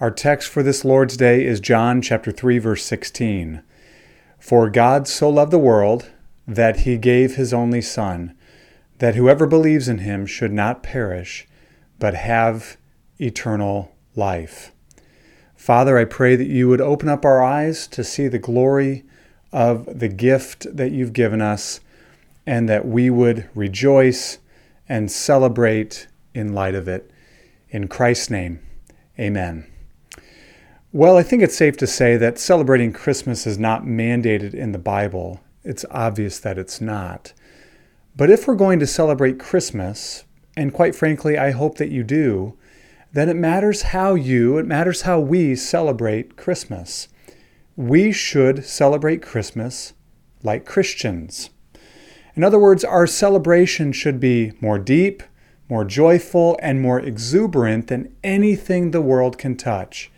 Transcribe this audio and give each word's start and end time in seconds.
Our 0.00 0.12
text 0.12 0.48
for 0.48 0.62
this 0.62 0.84
Lord's 0.84 1.16
Day 1.16 1.44
is 1.44 1.58
John 1.58 2.00
chapter 2.00 2.30
3 2.30 2.58
verse 2.58 2.84
16. 2.84 3.64
For 4.38 4.70
God 4.70 5.08
so 5.08 5.28
loved 5.28 5.50
the 5.50 5.58
world 5.58 6.08
that 6.46 6.80
he 6.80 6.96
gave 6.96 7.34
his 7.34 7.52
only 7.52 7.80
son 7.80 8.36
that 8.98 9.16
whoever 9.16 9.44
believes 9.44 9.88
in 9.88 9.98
him 9.98 10.24
should 10.24 10.52
not 10.52 10.84
perish 10.84 11.48
but 11.98 12.14
have 12.14 12.76
eternal 13.20 13.92
life. 14.14 14.70
Father, 15.56 15.98
I 15.98 16.04
pray 16.04 16.36
that 16.36 16.46
you 16.46 16.68
would 16.68 16.80
open 16.80 17.08
up 17.08 17.24
our 17.24 17.42
eyes 17.42 17.88
to 17.88 18.04
see 18.04 18.28
the 18.28 18.38
glory 18.38 19.04
of 19.50 19.98
the 19.98 20.08
gift 20.08 20.76
that 20.76 20.92
you've 20.92 21.12
given 21.12 21.42
us 21.42 21.80
and 22.46 22.68
that 22.68 22.86
we 22.86 23.10
would 23.10 23.50
rejoice 23.52 24.38
and 24.88 25.10
celebrate 25.10 26.06
in 26.34 26.52
light 26.52 26.76
of 26.76 26.86
it. 26.86 27.10
In 27.70 27.88
Christ's 27.88 28.30
name, 28.30 28.60
amen. 29.18 29.66
Well, 30.90 31.18
I 31.18 31.22
think 31.22 31.42
it's 31.42 31.54
safe 31.54 31.76
to 31.78 31.86
say 31.86 32.16
that 32.16 32.38
celebrating 32.38 32.94
Christmas 32.94 33.46
is 33.46 33.58
not 33.58 33.84
mandated 33.84 34.54
in 34.54 34.72
the 34.72 34.78
Bible. 34.78 35.38
It's 35.62 35.84
obvious 35.90 36.38
that 36.38 36.56
it's 36.56 36.80
not. 36.80 37.34
But 38.16 38.30
if 38.30 38.48
we're 38.48 38.54
going 38.54 38.78
to 38.78 38.86
celebrate 38.86 39.38
Christmas, 39.38 40.24
and 40.56 40.72
quite 40.72 40.94
frankly, 40.94 41.36
I 41.36 41.50
hope 41.50 41.76
that 41.76 41.90
you 41.90 42.04
do, 42.04 42.56
then 43.12 43.28
it 43.28 43.36
matters 43.36 43.82
how 43.82 44.14
you, 44.14 44.56
it 44.56 44.64
matters 44.64 45.02
how 45.02 45.20
we 45.20 45.54
celebrate 45.56 46.38
Christmas. 46.38 47.08
We 47.76 48.10
should 48.10 48.64
celebrate 48.64 49.20
Christmas 49.20 49.92
like 50.42 50.64
Christians. 50.64 51.50
In 52.34 52.42
other 52.42 52.58
words, 52.58 52.82
our 52.82 53.06
celebration 53.06 53.92
should 53.92 54.20
be 54.20 54.52
more 54.58 54.78
deep, 54.78 55.22
more 55.68 55.84
joyful, 55.84 56.58
and 56.62 56.80
more 56.80 56.98
exuberant 56.98 57.88
than 57.88 58.16
anything 58.24 58.90
the 58.90 59.02
world 59.02 59.36
can 59.36 59.54
touch. 59.54 60.10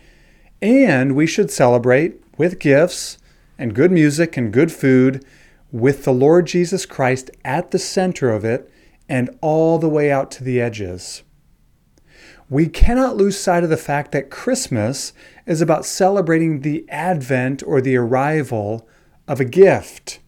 And 0.61 1.15
we 1.15 1.25
should 1.25 1.49
celebrate 1.49 2.21
with 2.37 2.59
gifts 2.59 3.17
and 3.57 3.73
good 3.73 3.91
music 3.91 4.37
and 4.37 4.53
good 4.53 4.71
food 4.71 5.25
with 5.71 6.03
the 6.03 6.13
Lord 6.13 6.47
Jesus 6.47 6.85
Christ 6.85 7.31
at 7.43 7.71
the 7.71 7.79
center 7.79 8.29
of 8.29 8.45
it 8.45 8.71
and 9.09 9.35
all 9.41 9.79
the 9.79 9.89
way 9.89 10.11
out 10.11 10.31
to 10.31 10.43
the 10.43 10.61
edges. 10.61 11.23
We 12.49 12.67
cannot 12.67 13.15
lose 13.15 13.39
sight 13.39 13.63
of 13.63 13.69
the 13.69 13.77
fact 13.77 14.11
that 14.11 14.29
Christmas 14.29 15.13
is 15.45 15.61
about 15.61 15.85
celebrating 15.85 16.61
the 16.61 16.85
advent 16.89 17.63
or 17.65 17.81
the 17.81 17.95
arrival 17.95 18.87
of 19.27 19.39
a 19.39 19.45
gift. 19.45 20.19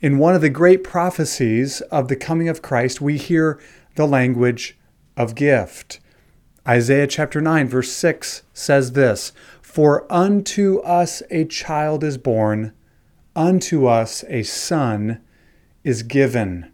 In 0.00 0.18
one 0.18 0.34
of 0.34 0.40
the 0.40 0.48
great 0.48 0.82
prophecies 0.82 1.80
of 1.82 2.08
the 2.08 2.16
coming 2.16 2.48
of 2.48 2.62
Christ, 2.62 3.00
we 3.00 3.18
hear 3.18 3.60
the 3.96 4.06
language 4.06 4.78
of 5.16 5.34
gift. 5.34 5.99
Isaiah 6.70 7.08
chapter 7.08 7.40
9, 7.40 7.66
verse 7.66 7.90
6 7.90 8.44
says 8.54 8.92
this 8.92 9.32
For 9.60 10.06
unto 10.08 10.78
us 10.82 11.20
a 11.28 11.44
child 11.44 12.04
is 12.04 12.16
born, 12.16 12.72
unto 13.34 13.86
us 13.86 14.22
a 14.28 14.44
son 14.44 15.20
is 15.82 16.04
given. 16.04 16.70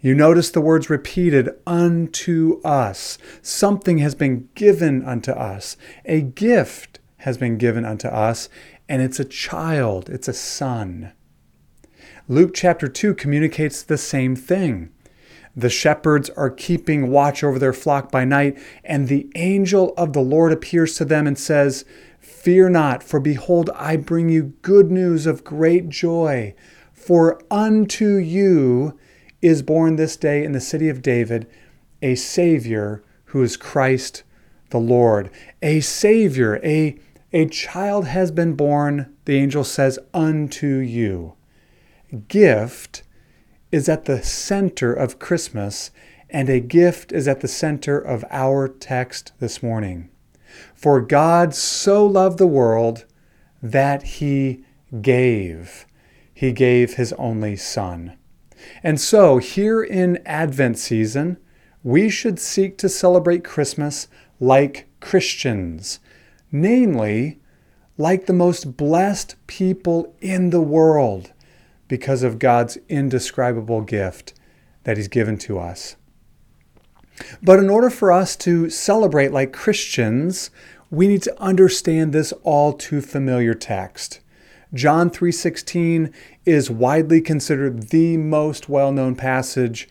You 0.00 0.14
notice 0.14 0.52
the 0.52 0.60
words 0.60 0.88
repeated, 0.88 1.50
unto 1.66 2.60
us. 2.62 3.18
Something 3.42 3.98
has 3.98 4.14
been 4.14 4.50
given 4.54 5.04
unto 5.04 5.32
us. 5.32 5.76
A 6.04 6.20
gift 6.20 7.00
has 7.16 7.36
been 7.36 7.58
given 7.58 7.84
unto 7.84 8.06
us, 8.06 8.48
and 8.88 9.02
it's 9.02 9.18
a 9.18 9.24
child, 9.24 10.08
it's 10.10 10.28
a 10.28 10.32
son. 10.32 11.10
Luke 12.28 12.54
chapter 12.54 12.86
2 12.86 13.14
communicates 13.14 13.82
the 13.82 13.98
same 13.98 14.36
thing. 14.36 14.92
The 15.56 15.70
shepherds 15.70 16.30
are 16.30 16.50
keeping 16.50 17.10
watch 17.10 17.44
over 17.44 17.58
their 17.58 17.72
flock 17.72 18.10
by 18.10 18.24
night, 18.24 18.58
and 18.84 19.08
the 19.08 19.30
angel 19.34 19.94
of 19.96 20.12
the 20.12 20.20
Lord 20.20 20.52
appears 20.52 20.96
to 20.96 21.04
them 21.04 21.26
and 21.26 21.38
says, 21.38 21.84
Fear 22.18 22.70
not, 22.70 23.02
for 23.02 23.20
behold, 23.20 23.70
I 23.74 23.96
bring 23.96 24.28
you 24.28 24.54
good 24.62 24.90
news 24.90 25.26
of 25.26 25.44
great 25.44 25.88
joy. 25.88 26.54
For 26.92 27.40
unto 27.50 28.16
you 28.16 28.98
is 29.42 29.62
born 29.62 29.96
this 29.96 30.16
day 30.16 30.42
in 30.42 30.52
the 30.52 30.60
city 30.60 30.88
of 30.88 31.02
David 31.02 31.46
a 32.02 32.14
Savior 32.14 33.02
who 33.26 33.42
is 33.42 33.56
Christ 33.56 34.24
the 34.70 34.78
Lord. 34.78 35.30
A 35.62 35.80
Savior, 35.80 36.60
a, 36.62 36.98
a 37.32 37.46
child 37.46 38.06
has 38.06 38.30
been 38.30 38.54
born, 38.54 39.14
the 39.24 39.36
angel 39.36 39.64
says, 39.64 39.98
unto 40.12 40.66
you. 40.78 41.34
Gift 42.28 43.02
is 43.74 43.88
at 43.88 44.04
the 44.04 44.22
center 44.22 44.92
of 44.92 45.18
Christmas, 45.18 45.90
and 46.30 46.48
a 46.48 46.60
gift 46.60 47.10
is 47.10 47.26
at 47.26 47.40
the 47.40 47.48
center 47.48 47.98
of 47.98 48.24
our 48.30 48.68
text 48.68 49.32
this 49.40 49.64
morning. 49.64 50.08
For 50.76 51.00
God 51.00 51.56
so 51.56 52.06
loved 52.06 52.38
the 52.38 52.46
world 52.46 53.04
that 53.60 54.04
he 54.04 54.64
gave. 55.02 55.86
He 56.32 56.52
gave 56.52 56.94
his 56.94 57.12
only 57.14 57.56
Son. 57.56 58.16
And 58.84 59.00
so, 59.00 59.38
here 59.38 59.82
in 59.82 60.22
Advent 60.24 60.78
season, 60.78 61.36
we 61.82 62.08
should 62.08 62.38
seek 62.38 62.78
to 62.78 62.88
celebrate 62.88 63.42
Christmas 63.42 64.06
like 64.38 64.86
Christians, 65.00 65.98
namely, 66.52 67.40
like 67.98 68.26
the 68.26 68.32
most 68.32 68.76
blessed 68.76 69.34
people 69.48 70.14
in 70.20 70.50
the 70.50 70.62
world 70.62 71.32
because 71.94 72.24
of 72.24 72.40
God's 72.40 72.76
indescribable 72.88 73.80
gift 73.80 74.34
that 74.82 74.96
He's 74.96 75.06
given 75.06 75.38
to 75.38 75.60
us. 75.60 75.94
But 77.40 77.60
in 77.60 77.70
order 77.70 77.88
for 77.88 78.10
us 78.10 78.34
to 78.38 78.68
celebrate 78.68 79.30
like 79.30 79.52
Christians, 79.52 80.50
we 80.90 81.06
need 81.06 81.22
to 81.22 81.40
understand 81.40 82.12
this 82.12 82.32
all 82.42 82.72
too 82.72 83.00
familiar 83.00 83.54
text. 83.54 84.18
John 84.72 85.08
3:16 85.08 86.10
is 86.44 86.68
widely 86.68 87.20
considered 87.20 87.90
the 87.90 88.16
most 88.16 88.68
well-known 88.68 89.14
passage 89.14 89.88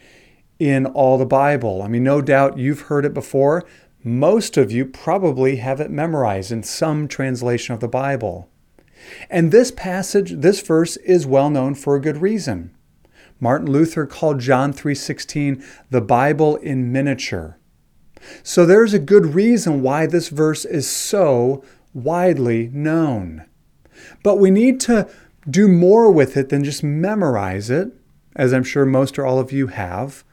in 0.59 0.85
all 0.85 1.17
the 1.17 1.25
Bible. 1.25 1.81
I 1.81 1.87
mean, 1.87 2.03
no 2.03 2.19
doubt 2.19 2.57
you've 2.57 2.87
heard 2.91 3.05
it 3.05 3.13
before. 3.13 3.63
Most 4.03 4.57
of 4.57 4.73
you 4.73 4.85
probably 4.85 5.55
have 5.55 5.79
it 5.79 5.89
memorized 5.89 6.51
in 6.51 6.63
some 6.63 7.07
translation 7.07 7.73
of 7.73 7.79
the 7.79 7.87
Bible. 7.87 8.49
And 9.29 9.51
this 9.51 9.71
passage, 9.71 10.31
this 10.31 10.61
verse 10.61 10.97
is 10.97 11.25
well 11.25 11.49
known 11.49 11.75
for 11.75 11.95
a 11.95 12.01
good 12.01 12.17
reason. 12.17 12.71
Martin 13.39 13.69
Luther 13.71 14.05
called 14.05 14.39
John 14.39 14.71
3:16 14.71 15.63
the 15.89 16.01
Bible 16.01 16.55
in 16.57 16.91
miniature. 16.91 17.57
So 18.41 18.65
there's 18.65 18.93
a 18.93 18.99
good 18.99 19.33
reason 19.33 19.81
why 19.81 20.05
this 20.05 20.29
verse 20.29 20.63
is 20.63 20.87
so 20.87 21.63
widely 21.93 22.69
known. 22.73 23.43
But 24.23 24.37
we 24.39 24.49
need 24.49 24.79
to 24.81 25.07
do 25.49 25.67
more 25.67 26.09
with 26.09 26.37
it 26.37 26.49
than 26.49 26.63
just 26.63 26.83
memorize 26.83 27.69
it, 27.69 27.91
as 28.35 28.53
I'm 28.53 28.63
sure 28.63 28.85
most 28.85 29.19
or 29.19 29.25
all 29.25 29.39
of 29.39 29.51
you 29.51 29.67
have. 29.67 30.23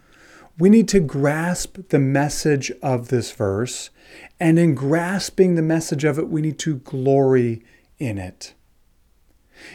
We 0.58 0.68
need 0.68 0.88
to 0.88 1.00
grasp 1.00 1.78
the 1.88 1.98
message 1.98 2.70
of 2.82 3.08
this 3.08 3.32
verse, 3.32 3.90
and 4.38 4.58
in 4.58 4.74
grasping 4.74 5.54
the 5.54 5.62
message 5.62 6.04
of 6.04 6.18
it, 6.18 6.28
we 6.28 6.42
need 6.42 6.58
to 6.60 6.76
glory 6.76 7.62
in 7.98 8.18
it. 8.18 8.54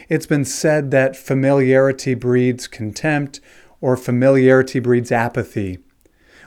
It's 0.08 0.26
been 0.26 0.44
said 0.44 0.90
that 0.90 1.16
familiarity 1.16 2.14
breeds 2.14 2.66
contempt 2.66 3.40
or 3.80 3.96
familiarity 3.96 4.78
breeds 4.78 5.12
apathy. 5.12 5.78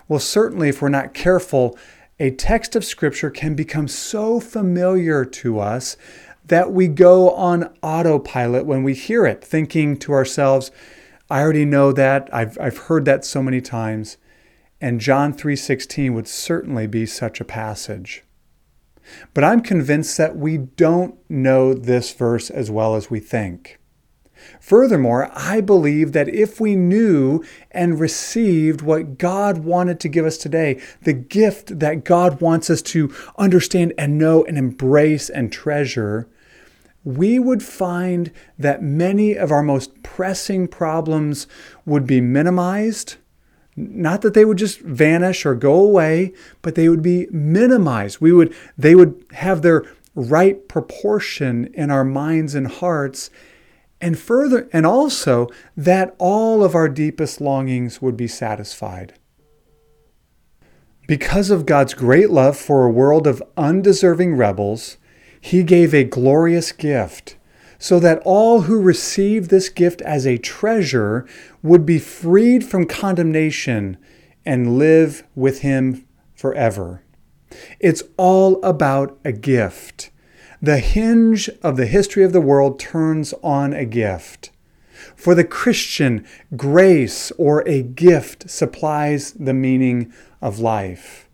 Well, 0.08 0.20
certainly, 0.20 0.70
if 0.70 0.82
we're 0.82 0.90
not 0.90 1.14
careful, 1.14 1.78
a 2.20 2.32
text 2.32 2.76
of 2.76 2.84
Scripture 2.84 3.30
can 3.30 3.56
become 3.56 3.88
so 3.88 4.40
familiar 4.40 5.24
to 5.24 5.60
us 5.60 5.96
that 6.48 6.72
we 6.72 6.88
go 6.88 7.30
on 7.32 7.72
autopilot 7.82 8.66
when 8.66 8.84
we 8.84 8.94
hear 8.94 9.26
it, 9.26 9.44
thinking 9.44 9.96
to 9.98 10.14
ourselves, 10.14 10.72
I 11.30 11.42
already 11.42 11.66
know 11.66 11.92
that. 11.92 12.28
I've, 12.34 12.58
I've 12.60 12.78
heard 12.78 13.06
that 13.06 13.24
so 13.24 13.44
many 13.44 13.62
times. 13.62 14.18
And 14.82 15.00
John 15.00 15.34
3:16 15.34 16.14
would 16.14 16.28
certainly 16.28 16.88
be 16.88 17.06
such 17.06 17.40
a 17.40 17.46
passage. 17.46 18.24
But 19.34 19.44
I'm 19.44 19.62
convinced 19.62 20.18
that 20.18 20.36
we 20.36 20.58
don't 20.58 21.16
know 21.30 21.74
this 21.74 22.14
verse 22.14 22.50
as 22.50 22.70
well 22.70 22.96
as 22.96 23.10
we 23.10 23.20
think. 23.20 23.80
Furthermore, 24.60 25.30
I 25.34 25.62
believe 25.62 26.14
that 26.14 26.30
if 26.30 26.60
we 26.60 26.76
knew 26.76 27.44
and 27.72 28.00
received 28.00 28.82
what 28.82 29.18
God 29.18 29.60
wanted 29.60 30.00
to 30.02 30.10
give 30.10 30.26
us 30.26 30.38
today, 30.38 30.82
the 31.04 31.14
gift 31.14 31.80
that 31.80 32.04
God 32.04 32.42
wants 32.42 32.70
us 32.70 32.82
to 32.84 33.14
understand 33.38 33.94
and 33.98 34.18
know 34.18 34.44
and 34.46 34.58
embrace 34.58 35.30
and 35.30 35.52
treasure, 35.52 36.28
we 37.04 37.40
would 37.40 37.64
find 37.64 38.32
that 38.58 38.84
many 38.84 39.36
of 39.36 39.52
our 39.52 39.64
most 39.64 40.04
pressing 40.04 40.68
problems 40.68 41.48
would 41.86 42.06
be 42.06 42.22
minimized 42.22 43.16
not 43.80 44.22
that 44.22 44.34
they 44.34 44.46
would 44.46 44.58
just 44.58 44.80
vanish 44.82 45.46
or 45.46 45.56
go 45.56 45.76
away, 45.76 46.34
but 46.62 46.76
they 46.76 46.90
would 46.90 47.02
be 47.02 47.28
minimized. 47.32 48.20
We 48.20 48.32
would, 48.32 48.54
they 48.78 48.94
would 48.94 49.26
have 49.32 49.62
their 49.62 49.86
right 50.16 50.68
proportion 50.68 51.72
in 51.74 51.90
our 51.90 52.04
minds 52.04 52.56
and 52.56 52.68
hearts. 52.68 53.30
And 54.02 54.18
further, 54.18 54.70
and 54.72 54.86
also 54.86 55.48
that 55.76 56.16
all 56.20 56.64
of 56.64 56.76
our 56.76 56.88
deepest 56.90 57.42
longings 57.42 58.02
would 58.02 58.16
be 58.16 58.28
satisfied. 58.28 59.14
Because 61.08 61.50
of 61.50 61.66
God's 61.66 61.94
great 61.94 62.30
love 62.30 62.56
for 62.56 62.86
a 62.86 62.92
world 62.92 63.28
of 63.28 63.44
undeserving 63.58 64.36
rebels, 64.36 64.98
he 65.42 65.64
gave 65.64 65.94
a 65.94 66.04
glorious 66.04 66.72
gift 66.72 67.36
so 67.80 68.00
that 68.00 68.22
all 68.26 68.62
who 68.62 68.80
receive 68.80 69.48
this 69.48 69.70
gift 69.70 70.02
as 70.02 70.28
a 70.28 70.38
treasure 70.38 71.26
would 71.64 71.86
be 71.86 71.98
freed 71.98 72.64
from 72.64 72.86
condemnation 72.86 73.98
and 74.46 74.78
live 74.78 75.24
with 75.34 75.62
him 75.62 76.06
forever. 76.36 77.02
It's 77.80 78.04
all 78.18 78.62
about 78.64 79.18
a 79.24 79.32
gift. 79.32 80.12
The 80.62 80.80
hinge 80.80 81.50
of 81.64 81.78
the 81.78 81.88
history 81.88 82.24
of 82.24 82.34
the 82.34 82.42
world 82.42 82.80
turns 82.80 83.34
on 83.42 83.74
a 83.74 83.86
gift. 83.86 84.52
For 85.16 85.34
the 85.34 85.46
Christian, 85.46 86.26
grace 86.58 87.32
or 87.38 87.66
a 87.68 87.82
gift 87.82 88.50
supplies 88.50 89.32
the 89.34 89.54
meaning 89.54 90.12
of 90.42 90.60
life. 90.60 91.30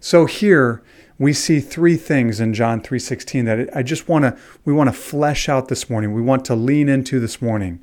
So 0.00 0.26
here 0.26 0.82
we 1.18 1.32
see 1.32 1.60
three 1.60 1.96
things 1.96 2.40
in 2.40 2.54
John 2.54 2.80
3:16 2.80 3.44
that 3.44 3.76
I 3.76 3.82
just 3.82 4.08
want 4.08 4.24
to 4.24 4.36
we 4.64 4.72
want 4.72 4.88
to 4.88 4.94
flesh 4.94 5.48
out 5.48 5.68
this 5.68 5.88
morning. 5.88 6.12
We 6.12 6.22
want 6.22 6.44
to 6.46 6.54
lean 6.54 6.88
into 6.88 7.20
this 7.20 7.40
morning. 7.40 7.80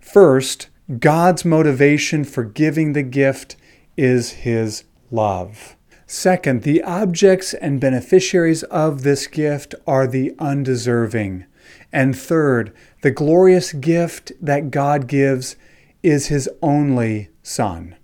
First, 0.00 0.68
God's 0.98 1.44
motivation 1.44 2.24
for 2.24 2.44
giving 2.44 2.92
the 2.92 3.02
gift 3.02 3.56
is 3.96 4.30
his 4.30 4.84
love. 5.10 5.76
Second, 6.06 6.62
the 6.62 6.82
objects 6.82 7.54
and 7.54 7.80
beneficiaries 7.80 8.64
of 8.64 9.02
this 9.02 9.26
gift 9.26 9.74
are 9.86 10.06
the 10.06 10.34
undeserving. 10.38 11.46
And 11.92 12.16
third, 12.16 12.72
the 13.02 13.10
glorious 13.10 13.72
gift 13.72 14.32
that 14.40 14.70
God 14.70 15.06
gives 15.06 15.56
is 16.02 16.26
his 16.26 16.50
only 16.62 17.30
Son. 17.42 17.96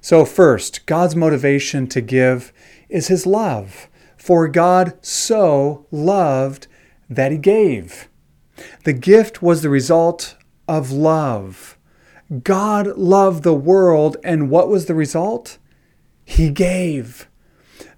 So, 0.00 0.24
first, 0.24 0.86
God's 0.86 1.16
motivation 1.16 1.86
to 1.88 2.00
give 2.00 2.52
is 2.88 3.08
his 3.08 3.26
love. 3.26 3.88
For 4.22 4.46
God 4.46 5.04
so 5.04 5.84
loved 5.90 6.68
that 7.10 7.32
he 7.32 7.38
gave. 7.38 8.08
The 8.84 8.92
gift 8.92 9.42
was 9.42 9.62
the 9.62 9.68
result 9.68 10.36
of 10.68 10.92
love. 10.92 11.76
God 12.44 12.86
loved 12.96 13.42
the 13.42 13.52
world, 13.52 14.16
and 14.22 14.48
what 14.48 14.68
was 14.68 14.86
the 14.86 14.94
result? 14.94 15.58
He 16.24 16.50
gave. 16.50 17.28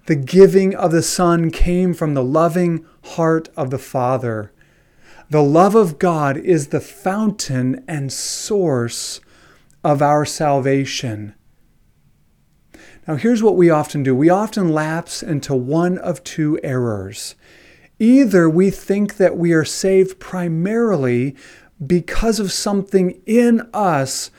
The 0.07 0.15
giving 0.15 0.73
of 0.73 0.91
the 0.91 1.03
Son 1.03 1.51
came 1.51 1.93
from 1.93 2.15
the 2.15 2.23
loving 2.23 2.83
heart 3.03 3.49
of 3.55 3.69
the 3.69 3.77
Father. 3.77 4.51
The 5.29 5.43
love 5.43 5.75
of 5.75 5.99
God 5.99 6.37
is 6.37 6.69
the 6.69 6.81
fountain 6.81 7.85
and 7.87 8.11
source 8.11 9.21
of 9.83 10.01
our 10.01 10.25
salvation. 10.25 11.35
Now, 13.07 13.15
here's 13.15 13.43
what 13.43 13.55
we 13.55 13.69
often 13.69 14.01
do 14.03 14.15
we 14.15 14.29
often 14.29 14.69
lapse 14.69 15.21
into 15.21 15.53
one 15.55 15.97
of 15.97 16.23
two 16.23 16.59
errors. 16.63 17.35
Either 17.99 18.49
we 18.49 18.71
think 18.71 19.17
that 19.17 19.37
we 19.37 19.53
are 19.53 19.63
saved 19.63 20.19
primarily 20.19 21.35
because 21.85 22.39
of 22.39 22.51
something 22.51 23.21
in 23.25 23.69
us 23.73 24.31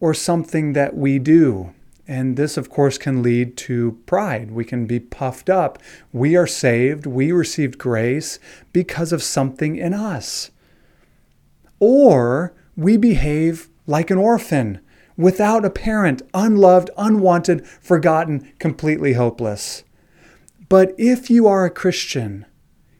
or 0.00 0.14
something 0.14 0.72
that 0.72 0.96
we 0.96 1.18
do. 1.18 1.72
And 2.08 2.36
this, 2.36 2.56
of 2.56 2.70
course, 2.70 2.96
can 2.98 3.22
lead 3.22 3.56
to 3.58 3.98
pride. 4.06 4.52
We 4.52 4.64
can 4.64 4.86
be 4.86 5.00
puffed 5.00 5.50
up. 5.50 5.82
We 6.12 6.36
are 6.36 6.46
saved, 6.46 7.04
we 7.04 7.32
received 7.32 7.78
grace 7.78 8.38
because 8.72 9.12
of 9.12 9.22
something 9.22 9.76
in 9.76 9.92
us. 9.92 10.50
Or 11.80 12.54
we 12.76 12.96
behave 12.96 13.68
like 13.86 14.10
an 14.10 14.18
orphan, 14.18 14.80
without 15.16 15.64
a 15.64 15.70
parent, 15.70 16.22
unloved, 16.34 16.90
unwanted, 16.96 17.66
forgotten, 17.66 18.52
completely 18.58 19.14
hopeless. 19.14 19.84
But 20.68 20.94
if 20.98 21.30
you 21.30 21.46
are 21.46 21.64
a 21.64 21.70
Christian, 21.70 22.44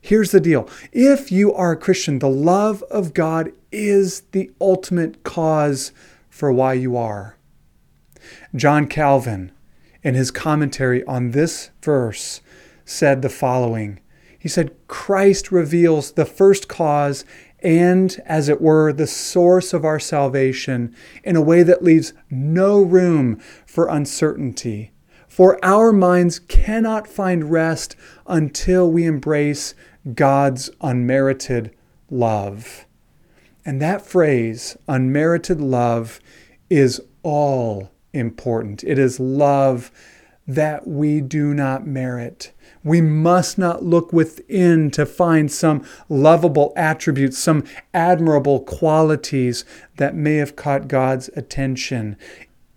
here's 0.00 0.30
the 0.30 0.40
deal. 0.40 0.68
If 0.92 1.32
you 1.32 1.52
are 1.52 1.72
a 1.72 1.76
Christian, 1.76 2.20
the 2.20 2.28
love 2.28 2.82
of 2.84 3.12
God 3.12 3.52
is 3.72 4.20
the 4.32 4.50
ultimate 4.60 5.24
cause 5.24 5.92
for 6.30 6.52
why 6.52 6.74
you 6.74 6.96
are. 6.96 7.36
John 8.54 8.86
Calvin, 8.86 9.52
in 10.02 10.14
his 10.14 10.30
commentary 10.30 11.04
on 11.04 11.32
this 11.32 11.70
verse, 11.82 12.40
said 12.84 13.22
the 13.22 13.28
following 13.28 13.98
He 14.38 14.48
said, 14.48 14.74
Christ 14.86 15.50
reveals 15.50 16.12
the 16.12 16.24
first 16.24 16.68
cause 16.68 17.24
and, 17.66 18.22
as 18.26 18.48
it 18.48 18.60
were, 18.60 18.92
the 18.92 19.08
source 19.08 19.74
of 19.74 19.84
our 19.84 19.98
salvation 19.98 20.94
in 21.24 21.34
a 21.34 21.42
way 21.42 21.64
that 21.64 21.82
leaves 21.82 22.12
no 22.30 22.80
room 22.80 23.40
for 23.66 23.88
uncertainty. 23.88 24.92
For 25.26 25.58
our 25.64 25.90
minds 25.90 26.38
cannot 26.38 27.08
find 27.08 27.50
rest 27.50 27.96
until 28.24 28.88
we 28.88 29.04
embrace 29.04 29.74
God's 30.14 30.70
unmerited 30.80 31.74
love. 32.08 32.86
And 33.64 33.82
that 33.82 34.06
phrase, 34.06 34.76
unmerited 34.86 35.60
love, 35.60 36.20
is 36.70 37.02
all 37.24 37.90
important. 38.12 38.84
It 38.84 38.96
is 38.96 39.18
love 39.18 39.90
that 40.46 40.86
we 40.86 41.20
do 41.20 41.52
not 41.52 41.84
merit. 41.84 42.52
We 42.86 43.00
must 43.00 43.58
not 43.58 43.82
look 43.82 44.12
within 44.12 44.92
to 44.92 45.04
find 45.04 45.50
some 45.50 45.84
lovable 46.08 46.72
attributes, 46.76 47.36
some 47.36 47.64
admirable 47.92 48.60
qualities 48.60 49.64
that 49.96 50.14
may 50.14 50.36
have 50.36 50.54
caught 50.54 50.86
God's 50.86 51.28
attention. 51.34 52.16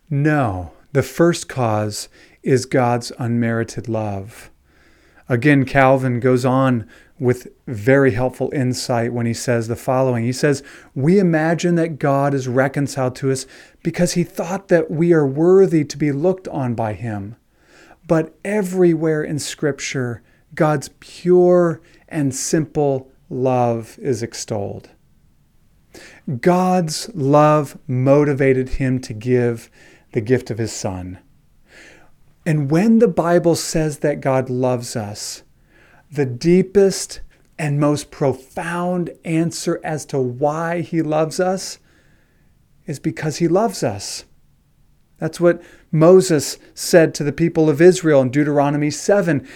No, 0.09 0.71
the 0.93 1.03
first 1.03 1.47
cause 1.47 2.09
is 2.41 2.65
God's 2.65 3.11
unmerited 3.19 3.87
love. 3.87 4.49
Again, 5.27 5.63
Calvin 5.63 6.19
goes 6.19 6.43
on 6.43 6.89
with 7.19 7.49
very 7.67 8.09
helpful 8.09 8.49
insight 8.51 9.13
when 9.13 9.27
he 9.27 9.33
says 9.35 9.67
the 9.67 9.75
following. 9.75 10.23
He 10.23 10.33
says, 10.33 10.63
We 10.95 11.19
imagine 11.19 11.75
that 11.75 11.99
God 11.99 12.33
is 12.33 12.47
reconciled 12.47 13.15
to 13.17 13.31
us 13.31 13.45
because 13.83 14.13
he 14.13 14.23
thought 14.23 14.69
that 14.69 14.89
we 14.89 15.13
are 15.13 15.27
worthy 15.27 15.83
to 15.83 15.97
be 15.99 16.11
looked 16.11 16.47
on 16.47 16.73
by 16.73 16.93
him. 16.93 17.35
But 18.09 18.35
everywhere 18.43 19.23
in 19.23 19.37
Scripture, 19.37 20.23
God's 20.55 20.89
pure 20.99 21.79
and 22.07 22.33
simple 22.33 23.11
love 23.29 23.99
is 24.01 24.23
extolled. 24.23 24.89
God's 26.41 27.11
love 27.13 27.77
motivated 27.87 28.69
him 28.69 28.99
to 29.01 29.13
give 29.13 29.69
the 30.13 30.21
gift 30.21 30.49
of 30.49 30.57
his 30.57 30.73
Son. 30.73 31.19
And 32.47 32.71
when 32.71 32.97
the 32.97 33.07
Bible 33.07 33.53
says 33.53 33.99
that 33.99 34.21
God 34.21 34.49
loves 34.49 34.95
us, 34.95 35.43
the 36.11 36.25
deepest 36.25 37.21
and 37.59 37.79
most 37.79 38.09
profound 38.09 39.11
answer 39.23 39.79
as 39.83 40.03
to 40.07 40.17
why 40.17 40.81
he 40.81 41.03
loves 41.03 41.39
us 41.39 41.77
is 42.87 42.97
because 42.99 43.37
he 43.37 43.47
loves 43.47 43.83
us. 43.83 44.25
That's 45.19 45.39
what 45.39 45.61
Moses 45.91 46.57
said 46.73 47.13
to 47.15 47.23
the 47.23 47.31
people 47.31 47.69
of 47.69 47.81
Israel 47.81 48.21
in 48.21 48.31
Deuteronomy 48.31 48.89
7. 48.89 49.47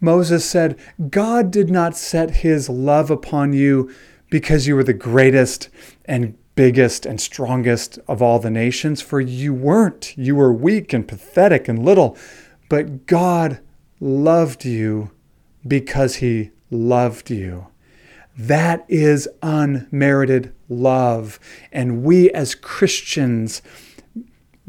Moses 0.00 0.44
said, 0.44 0.78
God 1.10 1.50
did 1.50 1.70
not 1.70 1.96
set 1.96 2.36
his 2.36 2.68
love 2.68 3.10
upon 3.10 3.52
you 3.52 3.90
because 4.30 4.66
you 4.66 4.74
were 4.74 4.84
the 4.84 4.92
greatest 4.94 5.68
and 6.06 6.36
biggest 6.54 7.06
and 7.06 7.20
strongest 7.20 7.98
of 8.08 8.20
all 8.20 8.38
the 8.38 8.50
nations, 8.50 9.00
for 9.00 9.20
you 9.20 9.52
weren't. 9.52 10.16
You 10.16 10.36
were 10.36 10.52
weak 10.52 10.92
and 10.92 11.06
pathetic 11.06 11.68
and 11.68 11.84
little. 11.84 12.16
But 12.68 13.06
God 13.06 13.60
loved 13.98 14.64
you 14.64 15.10
because 15.66 16.16
he 16.16 16.50
loved 16.70 17.30
you. 17.30 17.66
That 18.36 18.84
is 18.88 19.28
unmerited 19.42 20.54
love. 20.68 21.38
And 21.72 22.02
we 22.02 22.30
as 22.30 22.54
Christians, 22.54 23.60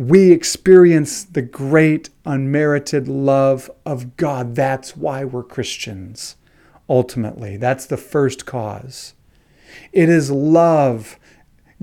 we 0.02 0.32
experience 0.32 1.24
the 1.24 1.44
great 1.44 2.10
unmerited 2.26 3.08
love 3.08 3.70
of 3.86 4.18
God. 4.18 4.56
That's 4.56 4.98
why 4.98 5.24
we're 5.24 5.44
Christians, 5.44 6.38
ultimately. 6.90 7.56
That's 7.56 7.86
the 7.86 7.98
first 7.98 8.48
cause. 8.48 9.14
It 9.94 10.10
is 10.10 10.32
love 10.32 11.20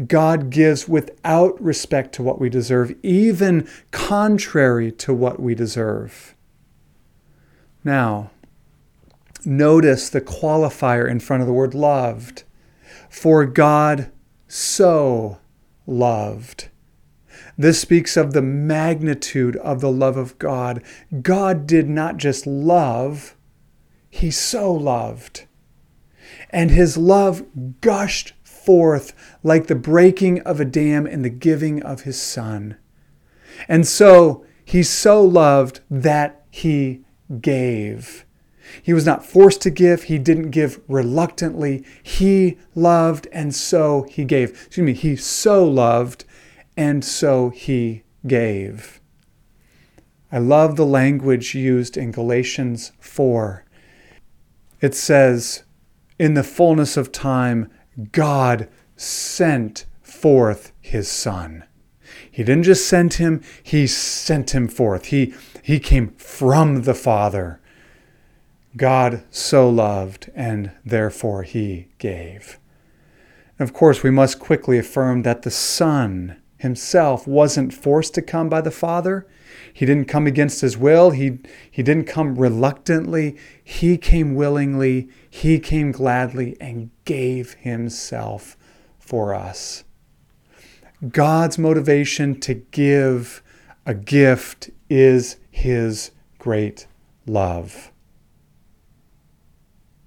God 0.09 0.51
gives 0.51 0.89
without 0.89 1.63
respect 1.63 2.13
to 2.17 2.25
what 2.25 2.41
we 2.41 2.49
deserve, 2.49 2.93
even 3.05 3.69
contrary 3.93 4.91
to 4.93 5.15
what 5.15 5.39
we 5.39 5.55
deserve. 5.55 6.35
Now, 7.85 8.33
notice 9.45 10.11
the 10.11 10.21
qualifier 10.21 11.09
in 11.09 11.21
front 11.21 11.43
of 11.43 11.47
the 11.47 11.53
word 11.53 11.73
loved. 11.73 12.43
For 13.09 13.47
God 13.47 14.11
so 14.49 15.39
loved. 15.87 16.69
This 17.59 17.81
speaks 17.81 18.17
of 18.17 18.33
the 18.33 18.43
magnitude 18.43 19.57
of 19.57 19.81
the 19.81 19.91
love 19.91 20.17
of 20.17 20.38
God. 20.38 20.83
God 21.21 21.67
did 21.67 21.88
not 21.88 22.17
just 22.17 22.47
love, 22.47 23.37
He 24.09 24.31
so 24.31 24.73
loved. 24.73 25.45
And 26.50 26.71
His 26.71 26.97
love 26.97 27.45
gushed 27.81 28.33
forth 28.45 29.12
like 29.43 29.67
the 29.67 29.75
breaking 29.75 30.41
of 30.43 30.61
a 30.61 30.65
dam 30.65 31.05
and 31.07 31.25
the 31.25 31.31
giving 31.31 31.83
of 31.83 32.03
His 32.03 32.21
Son. 32.21 32.77
And 33.69 33.87
so 33.87 34.47
He 34.65 34.83
so 34.83 35.23
loved 35.25 35.81
that 35.91 36.38
he 36.50 37.05
gave. 37.41 38.25
He 38.83 38.93
was 38.93 39.07
not 39.07 39.25
forced 39.25 39.62
to 39.62 39.71
give. 39.71 40.05
He 40.05 40.19
didn't 40.19 40.50
give 40.50 40.81
reluctantly. 40.88 41.85
He 42.03 42.59
loved 42.75 43.29
and 43.33 43.55
so 43.55 44.07
he 44.11 44.25
gave. 44.25 44.50
Excuse 44.50 44.85
me, 44.85 44.93
he 44.93 45.17
so 45.17 45.65
loved 45.65 46.25
and 46.78 47.04
so 47.04 47.50
he 47.50 48.04
gave. 48.25 49.00
I 50.30 50.38
love 50.38 50.76
the 50.76 50.87
language 50.87 51.54
used 51.54 51.97
in 51.97 52.12
Galatians 52.12 52.92
4. 53.00 53.64
It 54.80 54.94
says, 54.94 55.64
In 56.20 56.35
the 56.35 56.44
fullness 56.44 56.97
of 56.97 57.11
time, 57.11 57.68
God 58.12 58.68
sent 58.94 59.87
forth 60.02 60.70
his 60.80 61.08
Son. 61.08 61.64
He 62.30 62.44
didn't 62.44 62.62
just 62.62 62.87
send 62.87 63.14
him, 63.14 63.42
he 63.61 63.88
sent 63.88 64.54
him 64.54 64.68
forth. 64.68 65.06
He, 65.06 65.35
he 65.64 65.80
came 65.80 66.11
from 66.14 66.82
the 66.82 66.94
Father. 66.94 67.61
God 68.76 69.25
so 69.30 69.68
loved, 69.68 70.30
and 70.32 70.70
therefore 70.85 71.42
he 71.42 71.88
gave. 71.99 72.61
And 73.58 73.68
of 73.68 73.75
course, 73.75 74.04
we 74.04 74.12
must 74.12 74.38
quickly 74.38 74.78
affirm 74.78 75.23
that 75.23 75.42
the 75.42 75.50
Son 75.50 76.37
himself 76.59 77.27
wasn't 77.27 77.73
forced 77.73 78.15
to 78.15 78.23
come 78.23 78.49
by 78.49 78.61
the 78.61 78.71
Father. 78.71 79.27
He 79.73 79.87
didn't 79.87 80.07
come 80.09 80.27
against 80.27 80.61
his 80.61 80.77
will. 80.77 81.11
He, 81.11 81.38
he 81.71 81.83
didn't 81.83 82.07
come 82.07 82.35
reluctantly. 82.35 83.37
He 83.62 83.97
came 83.97 84.35
willingly. 84.35 85.09
He 85.31 85.59
came 85.59 85.93
gladly 85.93 86.57
and 86.61 86.91
gave 87.05 87.55
himself 87.55 88.57
for 88.99 89.35
us. 89.35 89.85
God's 91.09 91.59
motivation 91.59 92.41
to 92.41 92.55
give 92.55 93.43
a 93.87 93.95
gift 93.95 94.71
is 94.91 95.37
his 95.50 96.11
great 96.38 96.87
love. 97.27 97.93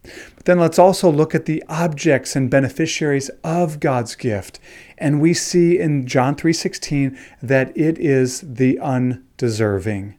But 0.03 0.45
then 0.45 0.59
let's 0.59 0.79
also 0.79 1.11
look 1.11 1.35
at 1.35 1.45
the 1.45 1.63
objects 1.69 2.35
and 2.35 2.49
beneficiaries 2.49 3.29
of 3.43 3.79
God's 3.79 4.15
gift. 4.15 4.59
And 5.01 5.19
we 5.19 5.33
see 5.33 5.79
in 5.79 6.05
John 6.05 6.35
3:16 6.35 7.17
that 7.41 7.75
it 7.75 7.97
is 7.97 8.41
the 8.41 8.79
undeserving. 8.79 10.13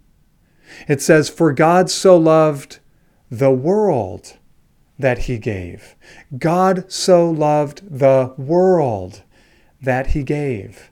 It 0.88 1.00
says, 1.00 1.28
"For 1.28 1.52
God 1.52 1.88
so 1.88 2.18
loved 2.18 2.80
the 3.30 3.52
world 3.52 4.38
that 4.98 5.20
he 5.20 5.38
gave. 5.38 5.94
God 6.36 6.84
so 6.88 7.30
loved 7.30 7.82
the 7.88 8.34
world 8.36 9.22
that 9.80 10.08
he 10.08 10.24
gave." 10.24 10.90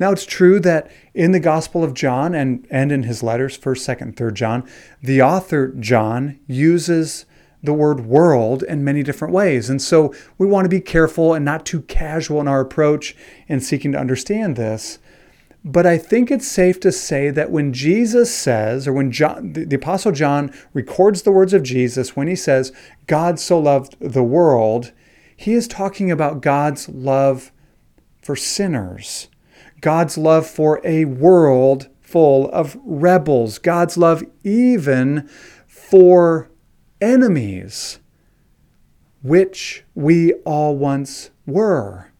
Now 0.00 0.10
it's 0.10 0.26
true 0.26 0.58
that 0.60 0.90
in 1.14 1.30
the 1.30 1.40
Gospel 1.40 1.84
of 1.84 1.94
John 1.94 2.34
and, 2.34 2.66
and 2.68 2.90
in 2.90 3.04
his 3.04 3.22
letters, 3.22 3.56
1st, 3.56 3.84
2nd, 3.84 4.16
3rd 4.16 4.34
John, 4.34 4.64
the 5.02 5.22
author 5.22 5.68
John 5.78 6.38
uses 6.48 7.26
the 7.62 7.74
word 7.74 8.00
world 8.06 8.62
in 8.62 8.84
many 8.84 9.02
different 9.02 9.34
ways. 9.34 9.68
And 9.68 9.80
so 9.80 10.14
we 10.38 10.46
want 10.46 10.64
to 10.64 10.70
be 10.70 10.80
careful 10.80 11.34
and 11.34 11.44
not 11.44 11.66
too 11.66 11.82
casual 11.82 12.40
in 12.40 12.48
our 12.48 12.60
approach 12.60 13.14
in 13.48 13.60
seeking 13.60 13.92
to 13.92 13.98
understand 13.98 14.56
this. 14.56 14.98
But 15.62 15.84
I 15.84 15.98
think 15.98 16.30
it's 16.30 16.48
safe 16.48 16.80
to 16.80 16.92
say 16.92 17.28
that 17.30 17.50
when 17.50 17.74
Jesus 17.74 18.34
says, 18.34 18.88
or 18.88 18.94
when 18.94 19.12
John, 19.12 19.52
the, 19.52 19.64
the 19.64 19.76
Apostle 19.76 20.12
John 20.12 20.54
records 20.72 21.22
the 21.22 21.32
words 21.32 21.52
of 21.52 21.62
Jesus, 21.62 22.16
when 22.16 22.28
he 22.28 22.36
says, 22.36 22.72
God 23.06 23.38
so 23.38 23.58
loved 23.58 23.96
the 24.00 24.22
world, 24.22 24.92
he 25.36 25.52
is 25.52 25.68
talking 25.68 26.10
about 26.10 26.40
God's 26.40 26.88
love 26.88 27.52
for 28.22 28.36
sinners, 28.36 29.28
God's 29.82 30.16
love 30.16 30.46
for 30.46 30.80
a 30.82 31.04
world 31.04 31.88
full 32.00 32.50
of 32.50 32.78
rebels, 32.82 33.58
God's 33.58 33.98
love 33.98 34.24
even 34.42 35.28
for 35.66 36.49
enemies, 37.00 37.98
which 39.22 39.84
we 39.94 40.32
all 40.44 40.76
once 40.76 41.30
were. 41.46 42.10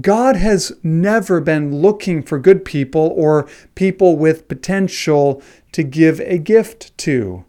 God 0.00 0.36
has 0.36 0.72
never 0.82 1.40
been 1.40 1.76
looking 1.80 2.22
for 2.22 2.38
good 2.38 2.64
people 2.64 3.12
or 3.14 3.48
people 3.74 4.16
with 4.16 4.48
potential 4.48 5.42
to 5.72 5.82
give 5.82 6.20
a 6.20 6.38
gift 6.38 6.96
to. 6.98 7.44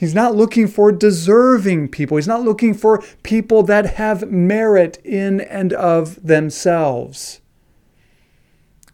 He's 0.00 0.14
not 0.14 0.34
looking 0.34 0.66
for 0.66 0.92
deserving 0.92 1.88
people. 1.88 2.16
He's 2.16 2.26
not 2.26 2.42
looking 2.42 2.72
for 2.72 3.02
people 3.22 3.62
that 3.64 3.96
have 3.96 4.30
merit 4.30 4.98
in 5.04 5.42
and 5.42 5.74
of 5.74 6.26
themselves. 6.26 7.40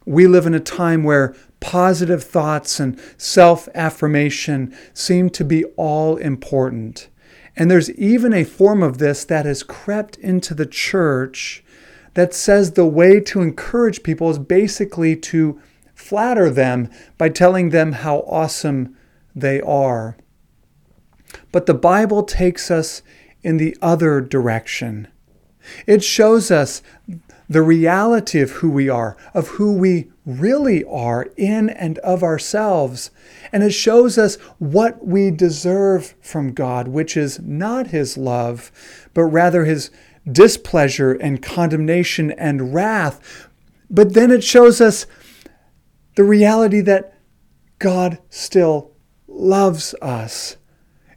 We 0.05 0.27
live 0.27 0.45
in 0.45 0.53
a 0.53 0.59
time 0.59 1.03
where 1.03 1.33
positive 1.59 2.23
thoughts 2.23 2.79
and 2.79 2.99
self 3.17 3.67
affirmation 3.73 4.75
seem 4.93 5.29
to 5.31 5.43
be 5.43 5.65
all 5.75 6.17
important. 6.17 7.09
And 7.55 7.71
there's 7.71 7.91
even 7.91 8.33
a 8.33 8.43
form 8.43 8.83
of 8.83 8.99
this 8.99 9.25
that 9.25 9.45
has 9.45 9.63
crept 9.63 10.17
into 10.17 10.53
the 10.53 10.65
church 10.65 11.63
that 12.13 12.33
says 12.33 12.71
the 12.71 12.85
way 12.85 13.19
to 13.19 13.41
encourage 13.41 14.03
people 14.03 14.29
is 14.29 14.39
basically 14.39 15.15
to 15.15 15.59
flatter 15.93 16.49
them 16.49 16.89
by 17.17 17.29
telling 17.29 17.69
them 17.69 17.91
how 17.91 18.19
awesome 18.21 18.95
they 19.35 19.59
are. 19.61 20.17
But 21.51 21.65
the 21.65 21.73
Bible 21.73 22.23
takes 22.23 22.69
us 22.69 23.01
in 23.43 23.57
the 23.57 23.75
other 23.81 24.21
direction. 24.21 25.07
It 25.85 26.03
shows 26.03 26.51
us 26.51 26.81
the 27.49 27.61
reality 27.61 28.39
of 28.41 28.51
who 28.51 28.69
we 28.69 28.89
are, 28.89 29.17
of 29.33 29.49
who 29.49 29.73
we 29.73 30.11
really 30.27 30.83
are 30.83 31.29
in 31.37 31.69
and 31.69 31.97
of 31.99 32.21
ourselves. 32.21 33.09
And 33.51 33.63
it 33.63 33.71
shows 33.71 34.17
us 34.17 34.35
what 34.59 35.07
we 35.07 35.31
deserve 35.31 36.13
from 36.21 36.51
God, 36.53 36.89
which 36.89 37.15
is 37.15 37.39
not 37.39 37.87
His 37.87 38.17
love, 38.17 38.71
but 39.13 39.23
rather 39.23 39.63
His 39.65 39.89
displeasure 40.29 41.13
and 41.13 41.41
condemnation 41.41 42.31
and 42.31 42.73
wrath. 42.73 43.47
But 43.89 44.13
then 44.13 44.29
it 44.29 44.43
shows 44.43 44.81
us 44.81 45.07
the 46.15 46.25
reality 46.25 46.81
that 46.81 47.17
God 47.79 48.19
still 48.29 48.91
loves 49.27 49.95
us. 50.01 50.57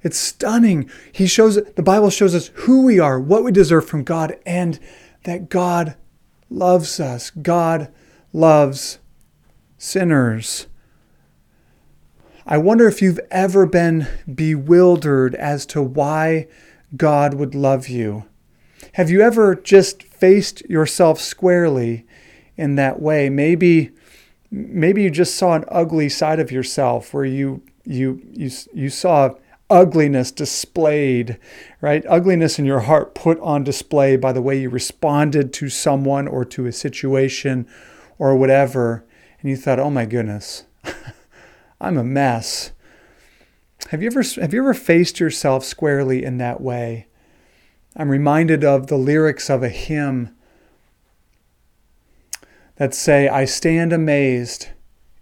It's 0.02 0.17
stunning. 0.17 0.88
He 1.11 1.26
shows 1.26 1.57
the 1.57 1.83
Bible 1.83 2.11
shows 2.11 2.35
us 2.35 2.50
who 2.55 2.85
we 2.85 3.00
are, 3.00 3.19
what 3.19 3.43
we 3.43 3.50
deserve 3.50 3.87
from 3.87 4.05
God, 4.05 4.38
and 4.47 4.79
that 5.25 5.49
God 5.49 5.97
loves 6.49 7.00
us. 7.00 7.31
God 7.31 7.93
loves 8.33 9.00
sinners. 9.81 10.67
I 12.47 12.59
wonder 12.59 12.87
if 12.87 13.01
you've 13.01 13.21
ever 13.31 13.65
been 13.65 14.07
bewildered 14.33 15.35
as 15.35 15.65
to 15.67 15.83
why 15.83 16.49
God 16.97 17.35
would 17.35 17.55
love 17.55 17.89
you. 17.89 18.25
Have 18.95 19.09
you 19.09 19.23
ever 19.23 19.55
just 19.55 20.03
faced 20.03 20.69
yourself 20.69 21.21
squarely 21.21 22.07
in 22.57 22.75
that 22.77 23.01
way? 23.01 23.31
Maybe 23.31 23.91
maybe 24.51 25.03
you 25.03 25.11
just 25.11 25.37
saw 25.37 25.55
an 25.55 25.65
ugly 25.69 26.09
side 26.09 26.41
of 26.41 26.53
yourself 26.53 27.15
where 27.15 27.25
you 27.25 27.63
you 27.85 28.21
you 28.33 28.51
you 28.75 28.91
saw 28.91 29.35
ugliness 29.71 30.31
displayed, 30.31 31.39
right? 31.81 32.05
Ugliness 32.07 32.59
in 32.59 32.67
your 32.67 32.81
heart 32.81 33.15
put 33.15 33.41
on 33.41 33.65
display 33.65 34.17
by 34.17 34.33
the 34.33 34.43
way 34.43 34.61
you 34.61 34.69
responded 34.69 35.53
to 35.55 35.71
someone 35.71 36.29
or 36.29 36.45
to 36.47 36.67
a 36.67 36.73
situation 36.73 37.67
or 38.19 38.37
whatever. 38.37 39.05
And 39.41 39.51
you 39.51 39.57
thought, 39.57 39.79
oh 39.79 39.91
my 39.91 40.05
goodness, 40.05 40.65
I'm 41.81 41.97
a 41.97 42.05
mess. 42.05 42.73
Have 43.89 44.03
you 44.03 44.09
ever 44.09 44.23
have 44.41 44.53
you 44.53 44.61
ever 44.61 44.75
faced 44.75 45.19
yourself 45.19 45.65
squarely 45.65 46.25
in 46.25 46.39
that 46.39 46.61
way? 46.61 47.07
I'm 47.97 48.09
reminded 48.09 48.63
of 48.63 48.87
the 48.87 48.99
lyrics 48.99 49.51
of 49.51 49.63
a 49.63 49.69
hymn 49.69 50.35
that 52.77 52.95
say, 52.95 53.29
I 53.29 53.45
stand 53.45 53.93
amazed 53.93 54.69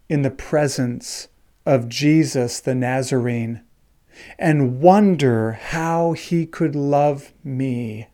in 0.08 0.22
the 0.22 0.30
presence 0.30 1.28
of 1.64 1.88
Jesus 1.88 2.60
the 2.60 2.74
Nazarene 2.74 3.62
and 4.38 4.80
wonder 4.80 5.52
how 5.52 6.12
he 6.12 6.46
could 6.46 6.74
love 6.76 7.32
me, 7.42 8.08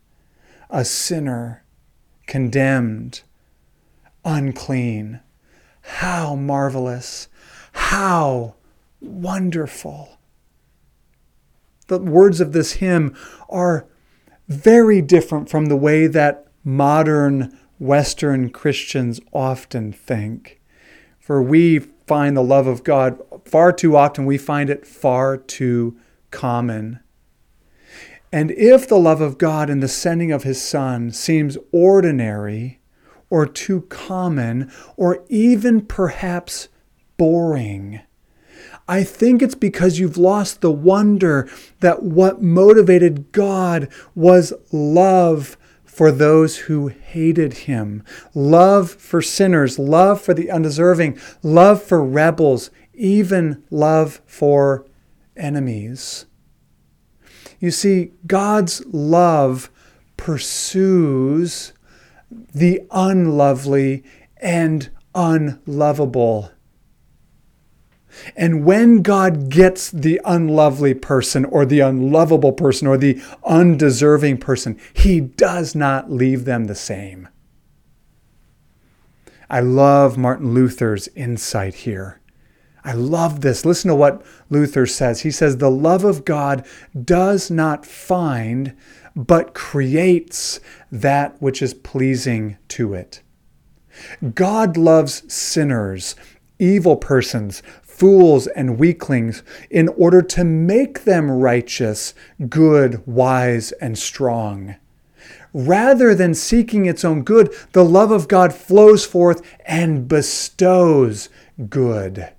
a 0.70 0.84
sinner, 0.84 1.64
condemned, 2.26 3.22
unclean. 4.24 5.20
How 5.84 6.34
marvelous! 6.34 7.28
How 7.72 8.54
wonderful! 9.00 10.18
The 11.86 11.98
words 11.98 12.40
of 12.40 12.52
this 12.52 12.74
hymn 12.74 13.14
are 13.48 13.86
very 14.48 15.02
different 15.02 15.48
from 15.48 15.66
the 15.66 15.76
way 15.76 16.06
that 16.06 16.46
modern 16.64 17.58
Western 17.78 18.50
Christians 18.50 19.20
often 19.32 19.92
think. 19.92 20.60
For 21.18 21.42
we 21.42 21.80
find 22.06 22.36
the 22.36 22.42
love 22.42 22.66
of 22.66 22.84
God 22.84 23.20
far 23.44 23.72
too 23.72 23.96
often, 23.96 24.24
we 24.24 24.38
find 24.38 24.70
it 24.70 24.86
far 24.86 25.36
too 25.36 25.96
common. 26.30 27.00
And 28.32 28.50
if 28.52 28.88
the 28.88 28.98
love 28.98 29.20
of 29.20 29.38
God 29.38 29.70
in 29.70 29.80
the 29.80 29.88
sending 29.88 30.32
of 30.32 30.42
his 30.42 30.60
Son 30.60 31.10
seems 31.10 31.56
ordinary 31.72 32.80
or 33.34 33.46
too 33.46 33.80
common 33.88 34.70
or 34.96 35.24
even 35.28 35.80
perhaps 35.80 36.68
boring, 37.16 38.00
I 38.86 39.02
think 39.02 39.42
it's 39.42 39.56
because 39.56 39.98
you've 39.98 40.16
lost 40.16 40.60
the 40.60 40.70
wonder 40.70 41.48
that 41.80 42.04
what 42.04 42.40
motivated 42.40 43.32
God 43.32 43.88
was 44.14 44.52
love 44.70 45.56
for 45.84 46.12
those 46.12 46.58
who 46.58 46.86
hated 46.86 47.54
him, 47.54 48.04
love 48.34 48.92
for 48.92 49.20
sinners, 49.20 49.80
love 49.80 50.20
for 50.20 50.32
the 50.32 50.48
undeserving, 50.48 51.18
love 51.42 51.82
for 51.82 52.04
rebels, 52.04 52.70
even 52.94 53.64
love 53.68 54.20
for 54.26 54.86
enemies. 55.36 56.26
You 57.58 57.72
see, 57.72 58.12
God's 58.28 58.86
love 58.86 59.72
pursues 60.16 61.72
the 62.54 62.82
unlovely 62.90 64.04
and 64.38 64.90
unlovable. 65.14 66.50
And 68.36 68.64
when 68.64 69.02
God 69.02 69.48
gets 69.48 69.90
the 69.90 70.20
unlovely 70.24 70.94
person 70.94 71.44
or 71.44 71.66
the 71.66 71.80
unlovable 71.80 72.52
person 72.52 72.86
or 72.86 72.96
the 72.96 73.20
undeserving 73.44 74.38
person, 74.38 74.78
He 74.92 75.20
does 75.20 75.74
not 75.74 76.10
leave 76.10 76.44
them 76.44 76.64
the 76.66 76.74
same. 76.74 77.28
I 79.50 79.60
love 79.60 80.16
Martin 80.16 80.54
Luther's 80.54 81.08
insight 81.08 81.74
here. 81.74 82.20
I 82.84 82.92
love 82.92 83.40
this. 83.40 83.64
Listen 83.64 83.88
to 83.88 83.94
what 83.94 84.24
Luther 84.50 84.86
says. 84.86 85.22
He 85.22 85.30
says, 85.30 85.56
The 85.56 85.70
love 85.70 86.04
of 86.04 86.24
God 86.24 86.66
does 87.02 87.50
not 87.50 87.86
find, 87.86 88.76
but 89.16 89.54
creates 89.54 90.60
that 90.92 91.40
which 91.40 91.62
is 91.62 91.72
pleasing 91.72 92.58
to 92.68 92.92
it. 92.92 93.22
God 94.34 94.76
loves 94.76 95.32
sinners, 95.32 96.14
evil 96.58 96.96
persons, 96.96 97.62
fools, 97.82 98.48
and 98.48 98.78
weaklings 98.78 99.42
in 99.70 99.88
order 99.88 100.20
to 100.20 100.44
make 100.44 101.04
them 101.04 101.30
righteous, 101.30 102.12
good, 102.48 103.06
wise, 103.06 103.72
and 103.72 103.96
strong. 103.96 104.76
Rather 105.54 106.14
than 106.14 106.34
seeking 106.34 106.84
its 106.84 107.04
own 107.04 107.22
good, 107.22 107.54
the 107.72 107.84
love 107.84 108.10
of 108.10 108.26
God 108.26 108.52
flows 108.52 109.06
forth 109.06 109.40
and 109.64 110.08
bestows 110.08 111.28
good. 111.68 112.32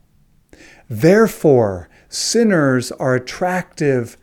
Therefore, 0.89 1.89
sinners 2.09 2.91
are 2.93 3.15
attractive 3.15 4.17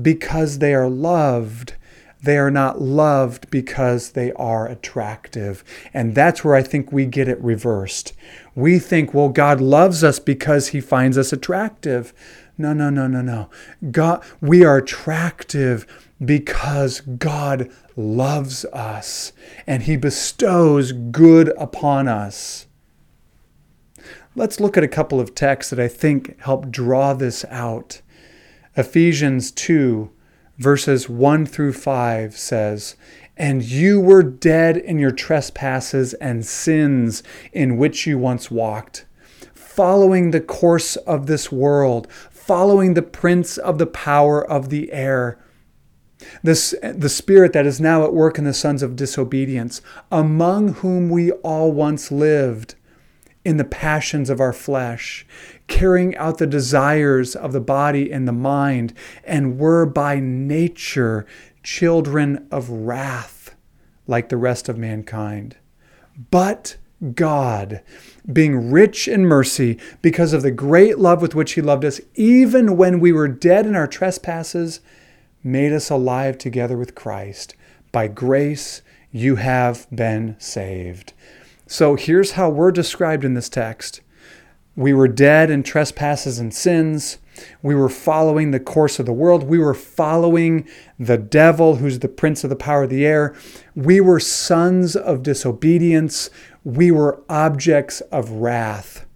because 0.00 0.58
they 0.58 0.74
are 0.74 0.88
loved. 0.88 1.74
They 2.22 2.38
are 2.38 2.50
not 2.50 2.80
loved 2.80 3.50
because 3.50 4.10
they 4.10 4.32
are 4.32 4.66
attractive. 4.66 5.64
And 5.92 6.14
that's 6.14 6.44
where 6.44 6.54
I 6.54 6.62
think 6.62 6.92
we 6.92 7.04
get 7.04 7.28
it 7.28 7.42
reversed. 7.42 8.12
We 8.54 8.78
think, 8.78 9.12
well, 9.12 9.28
God 9.28 9.60
loves 9.60 10.04
us 10.04 10.18
because 10.18 10.68
he 10.68 10.80
finds 10.80 11.18
us 11.18 11.32
attractive. 11.32 12.12
No, 12.56 12.72
no, 12.72 12.90
no, 12.90 13.08
no, 13.08 13.22
no. 13.22 13.50
God, 13.90 14.22
we 14.40 14.64
are 14.64 14.76
attractive 14.76 15.86
because 16.24 17.00
God 17.00 17.70
loves 17.96 18.64
us 18.66 19.32
and 19.66 19.82
he 19.82 19.96
bestows 19.96 20.92
good 20.92 21.52
upon 21.58 22.06
us. 22.06 22.66
Let's 24.34 24.60
look 24.60 24.78
at 24.78 24.84
a 24.84 24.88
couple 24.88 25.20
of 25.20 25.34
texts 25.34 25.68
that 25.70 25.78
I 25.78 25.88
think 25.88 26.40
help 26.40 26.70
draw 26.70 27.12
this 27.12 27.44
out. 27.50 28.00
Ephesians 28.74 29.50
2, 29.50 30.10
verses 30.56 31.06
1 31.06 31.44
through 31.44 31.74
5 31.74 32.34
says, 32.34 32.96
And 33.36 33.62
you 33.62 34.00
were 34.00 34.22
dead 34.22 34.78
in 34.78 34.98
your 34.98 35.10
trespasses 35.10 36.14
and 36.14 36.46
sins 36.46 37.22
in 37.52 37.76
which 37.76 38.06
you 38.06 38.18
once 38.18 38.50
walked, 38.50 39.04
following 39.52 40.30
the 40.30 40.40
course 40.40 40.96
of 40.96 41.26
this 41.26 41.52
world, 41.52 42.10
following 42.30 42.94
the 42.94 43.02
prince 43.02 43.58
of 43.58 43.76
the 43.76 43.86
power 43.86 44.42
of 44.42 44.70
the 44.70 44.92
air. 44.92 45.38
This, 46.42 46.74
the 46.82 47.10
spirit 47.10 47.52
that 47.52 47.66
is 47.66 47.82
now 47.82 48.02
at 48.04 48.14
work 48.14 48.38
in 48.38 48.44
the 48.44 48.54
sons 48.54 48.82
of 48.82 48.96
disobedience, 48.96 49.82
among 50.10 50.74
whom 50.74 51.10
we 51.10 51.32
all 51.32 51.70
once 51.70 52.10
lived 52.10 52.76
in 53.44 53.56
the 53.56 53.64
passions 53.64 54.30
of 54.30 54.40
our 54.40 54.52
flesh, 54.52 55.26
carrying 55.66 56.16
out 56.16 56.38
the 56.38 56.46
desires 56.46 57.34
of 57.34 57.52
the 57.52 57.60
body 57.60 58.12
and 58.12 58.26
the 58.26 58.32
mind, 58.32 58.94
and 59.24 59.58
were 59.58 59.84
by 59.84 60.20
nature 60.20 61.26
children 61.62 62.46
of 62.50 62.68
wrath, 62.68 63.54
like 64.06 64.28
the 64.28 64.36
rest 64.36 64.68
of 64.68 64.78
mankind. 64.78 65.56
But 66.30 66.76
God, 67.14 67.82
being 68.32 68.70
rich 68.70 69.08
in 69.08 69.26
mercy, 69.26 69.78
because 70.02 70.32
of 70.32 70.42
the 70.42 70.52
great 70.52 70.98
love 70.98 71.20
with 71.20 71.34
which 71.34 71.52
He 71.52 71.60
loved 71.60 71.84
us, 71.84 72.00
even 72.14 72.76
when 72.76 73.00
we 73.00 73.12
were 73.12 73.28
dead 73.28 73.66
in 73.66 73.74
our 73.74 73.88
trespasses, 73.88 74.80
made 75.42 75.72
us 75.72 75.90
alive 75.90 76.38
together 76.38 76.76
with 76.76 76.94
Christ. 76.94 77.56
By 77.90 78.06
grace 78.06 78.82
you 79.10 79.36
have 79.36 79.88
been 79.94 80.36
saved. 80.38 81.12
So 81.72 81.96
here's 81.96 82.32
how 82.32 82.50
we're 82.50 82.70
described 82.70 83.24
in 83.24 83.32
this 83.32 83.48
text 83.48 84.02
We 84.76 84.92
were 84.92 85.08
dead 85.08 85.48
in 85.50 85.62
trespasses 85.62 86.38
and 86.38 86.52
sins. 86.52 87.16
We 87.62 87.74
were 87.74 87.88
following 87.88 88.50
the 88.50 88.60
course 88.60 88.98
of 88.98 89.06
the 89.06 89.12
world. 89.14 89.44
We 89.44 89.56
were 89.56 89.72
following 89.72 90.68
the 90.98 91.16
devil, 91.16 91.76
who's 91.76 92.00
the 92.00 92.08
prince 92.08 92.44
of 92.44 92.50
the 92.50 92.56
power 92.56 92.82
of 92.82 92.90
the 92.90 93.06
air. 93.06 93.34
We 93.74 94.02
were 94.02 94.20
sons 94.20 94.96
of 94.96 95.22
disobedience. 95.22 96.28
We 96.62 96.90
were 96.90 97.22
objects 97.30 98.02
of 98.02 98.28
wrath. 98.32 99.06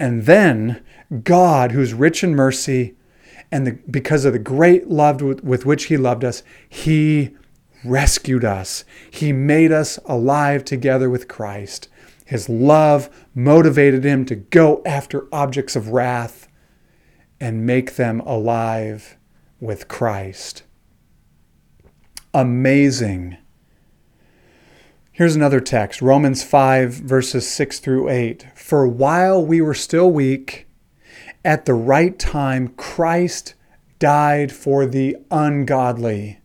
And 0.00 0.24
then 0.24 0.82
God, 1.22 1.70
who's 1.70 1.94
rich 1.94 2.24
in 2.24 2.34
mercy, 2.34 2.96
and 3.52 3.64
the, 3.64 3.78
because 3.88 4.24
of 4.24 4.32
the 4.32 4.40
great 4.40 4.88
love 4.88 5.22
with, 5.22 5.44
with 5.44 5.64
which 5.64 5.84
He 5.84 5.96
loved 5.96 6.24
us, 6.24 6.42
He 6.68 7.36
rescued 7.84 8.44
us. 8.44 8.84
He 9.10 9.32
made 9.32 9.72
us 9.72 9.98
alive 10.04 10.64
together 10.64 11.08
with 11.08 11.28
Christ. 11.28 11.88
His 12.24 12.48
love 12.48 13.10
motivated 13.34 14.04
him 14.04 14.24
to 14.26 14.36
go 14.36 14.82
after 14.86 15.26
objects 15.32 15.74
of 15.74 15.88
wrath 15.88 16.48
and 17.40 17.66
make 17.66 17.96
them 17.96 18.20
alive 18.20 19.16
with 19.58 19.88
Christ. 19.88 20.62
Amazing. 22.32 23.36
Here's 25.10 25.36
another 25.36 25.60
text 25.60 26.00
Romans 26.00 26.42
5, 26.42 26.92
verses 26.92 27.48
6 27.48 27.80
through 27.80 28.08
8. 28.08 28.46
For 28.54 28.86
while 28.86 29.44
we 29.44 29.60
were 29.60 29.74
still 29.74 30.10
weak, 30.10 30.66
at 31.44 31.64
the 31.64 31.74
right 31.74 32.18
time, 32.18 32.68
Christ 32.68 33.54
died 33.98 34.52
for 34.52 34.86
the 34.86 35.16
ungodly. 35.30 36.39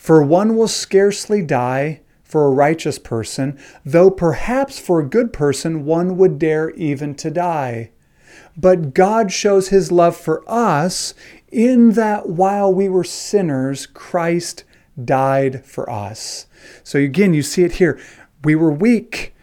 For 0.00 0.22
one 0.22 0.56
will 0.56 0.66
scarcely 0.66 1.42
die 1.42 2.00
for 2.24 2.46
a 2.46 2.50
righteous 2.50 2.98
person, 2.98 3.58
though 3.84 4.10
perhaps 4.10 4.78
for 4.78 4.98
a 4.98 5.06
good 5.06 5.30
person 5.30 5.84
one 5.84 6.16
would 6.16 6.38
dare 6.38 6.70
even 6.70 7.14
to 7.16 7.30
die. 7.30 7.90
But 8.56 8.94
God 8.94 9.30
shows 9.30 9.68
his 9.68 9.92
love 9.92 10.16
for 10.16 10.42
us 10.48 11.12
in 11.52 11.90
that 11.90 12.30
while 12.30 12.72
we 12.72 12.88
were 12.88 13.04
sinners, 13.04 13.84
Christ 13.84 14.64
died 15.04 15.66
for 15.66 15.88
us. 15.90 16.46
So 16.82 16.98
again, 16.98 17.34
you 17.34 17.42
see 17.42 17.64
it 17.64 17.72
here. 17.72 18.00
We 18.42 18.54
were 18.54 18.72
weak, 18.72 19.34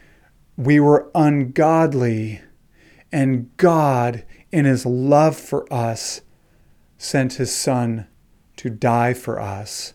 we 0.57 0.79
were 0.79 1.11
ungodly, 1.13 2.41
and 3.11 3.55
God, 3.57 4.25
in 4.51 4.65
his 4.65 4.87
love 4.87 5.37
for 5.37 5.71
us, 5.71 6.21
sent 6.97 7.33
his 7.33 7.55
Son 7.55 8.07
to 8.55 8.71
die 8.71 9.13
for 9.13 9.39
us. 9.39 9.93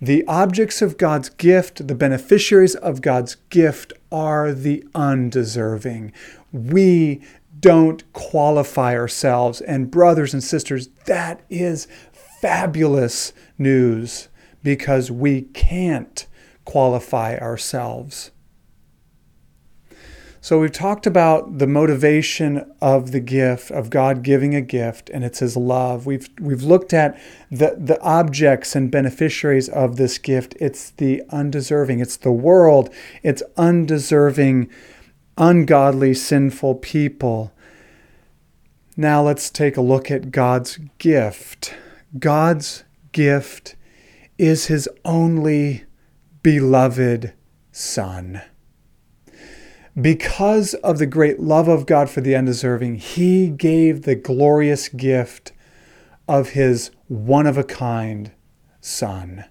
The 0.00 0.24
objects 0.26 0.82
of 0.82 0.98
God's 0.98 1.28
gift, 1.28 1.86
the 1.86 1.94
beneficiaries 1.94 2.74
of 2.74 3.00
God's 3.00 3.36
gift, 3.50 3.92
are 4.10 4.52
the 4.52 4.84
undeserving. 4.94 6.12
We 6.52 7.22
don't 7.60 8.10
qualify 8.12 8.94
ourselves. 8.96 9.60
And, 9.60 9.90
brothers 9.90 10.34
and 10.34 10.42
sisters, 10.42 10.88
that 11.06 11.40
is 11.48 11.86
fabulous 12.12 13.32
news 13.56 14.28
because 14.64 15.10
we 15.10 15.42
can't 15.42 16.26
qualify 16.64 17.38
ourselves. 17.38 18.31
So 20.44 20.58
we've 20.58 20.72
talked 20.72 21.06
about 21.06 21.58
the 21.58 21.68
motivation 21.68 22.74
of 22.80 23.12
the 23.12 23.20
gift 23.20 23.70
of 23.70 23.90
God 23.90 24.24
giving 24.24 24.56
a 24.56 24.60
gift 24.60 25.08
and 25.10 25.22
it's 25.22 25.38
his 25.38 25.56
love. 25.56 26.04
We've 26.04 26.28
we've 26.40 26.64
looked 26.64 26.92
at 26.92 27.16
the 27.48 27.76
the 27.78 28.00
objects 28.02 28.74
and 28.74 28.90
beneficiaries 28.90 29.68
of 29.68 29.94
this 29.94 30.18
gift. 30.18 30.56
It's 30.58 30.90
the 30.90 31.22
undeserving. 31.30 32.00
It's 32.00 32.16
the 32.16 32.32
world. 32.32 32.92
It's 33.22 33.44
undeserving 33.56 34.68
ungodly 35.38 36.12
sinful 36.12 36.74
people. 36.74 37.52
Now 38.96 39.22
let's 39.22 39.48
take 39.48 39.76
a 39.76 39.80
look 39.80 40.10
at 40.10 40.32
God's 40.32 40.80
gift. 40.98 41.72
God's 42.18 42.82
gift 43.12 43.76
is 44.38 44.66
his 44.66 44.88
only 45.04 45.84
beloved 46.42 47.32
son. 47.70 48.42
Because 50.00 50.74
of 50.74 50.98
the 50.98 51.06
great 51.06 51.40
love 51.40 51.68
of 51.68 51.86
God 51.86 52.08
for 52.08 52.20
the 52.20 52.34
undeserving, 52.34 52.96
he 52.96 53.48
gave 53.48 54.02
the 54.02 54.14
glorious 54.14 54.88
gift 54.88 55.52
of 56.26 56.50
his 56.50 56.90
one 57.08 57.46
of 57.46 57.58
a 57.58 57.64
kind 57.64 58.32
Son. 58.80 59.44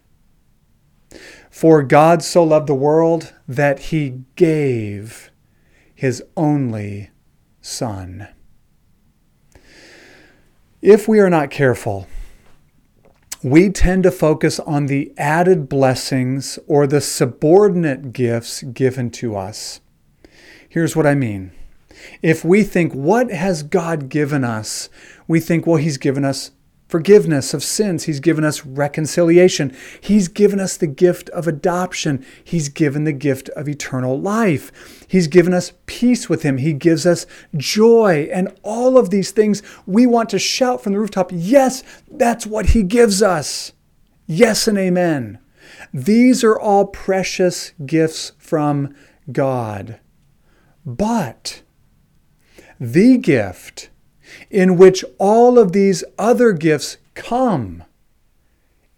For 1.50 1.84
God 1.84 2.24
so 2.24 2.44
loved 2.44 2.68
the 2.68 2.76
world 2.76 3.34
that 3.48 3.80
he 3.80 4.24
gave 4.36 5.32
his 5.94 6.24
only 6.36 7.12
Son. 7.62 8.28
If 10.82 11.08
we 11.08 11.20
are 11.20 11.30
not 11.30 11.52
careful, 11.52 12.08
we 13.44 13.70
tend 13.70 14.04
to 14.04 14.12
focus 14.12 14.60
on 14.60 14.88
the 14.88 15.14
added 15.18 15.70
blessings 15.70 16.58
or 16.68 16.88
the 16.88 17.02
subordinate 17.02 18.14
gifts 18.14 18.64
given 18.64 19.12
to 19.12 19.36
us. 19.36 19.82
Here's 20.72 20.96
what 20.96 21.06
I 21.06 21.16
mean. 21.16 21.52
If 22.22 22.46
we 22.46 22.64
think, 22.64 22.94
what 22.94 23.30
has 23.30 23.62
God 23.62 24.08
given 24.08 24.46
us? 24.46 24.88
We 25.28 25.42
think, 25.42 25.68
well, 25.68 25.76
He's 25.76 25.98
given 25.98 26.24
us 26.24 26.52
forgiveness 26.88 27.54
of 27.54 27.62
sins. 27.62 28.06
He's 28.06 28.22
given 28.22 28.46
us 28.46 28.66
reconciliation. 28.66 29.76
He's 30.00 30.30
given 30.30 30.62
us 30.62 30.78
the 30.78 30.88
gift 30.88 31.28
of 31.32 31.46
adoption. 31.46 32.26
He's 32.42 32.70
given 32.70 33.04
the 33.04 33.12
gift 33.12 33.50
of 33.50 33.68
eternal 33.68 34.18
life. 34.18 35.06
He's 35.10 35.28
given 35.28 35.54
us 35.54 35.74
peace 35.88 36.30
with 36.30 36.44
Him. 36.44 36.58
He 36.58 36.72
gives 36.72 37.06
us 37.06 37.26
joy. 37.58 38.30
And 38.32 38.58
all 38.64 38.98
of 38.98 39.10
these 39.10 39.32
things 39.32 39.62
we 39.86 40.08
want 40.08 40.30
to 40.30 40.40
shout 40.40 40.82
from 40.82 40.94
the 40.94 41.00
rooftop 41.00 41.32
yes, 41.34 41.84
that's 42.10 42.48
what 42.48 42.68
He 42.68 42.84
gives 42.84 43.22
us. 43.22 43.74
Yes 44.26 44.70
and 44.70 44.78
amen. 44.78 45.38
These 45.94 46.46
are 46.46 46.58
all 46.58 46.86
precious 46.86 47.74
gifts 47.86 48.32
from 48.38 48.96
God. 49.34 50.00
But 50.86 51.62
the 52.80 53.17
gift 53.17 53.89
in 54.50 54.78
which 54.78 55.04
all 55.17 55.60
of 55.60 55.72
these 55.72 56.04
other 56.17 56.52
gifts 56.54 56.98
come 57.13 57.84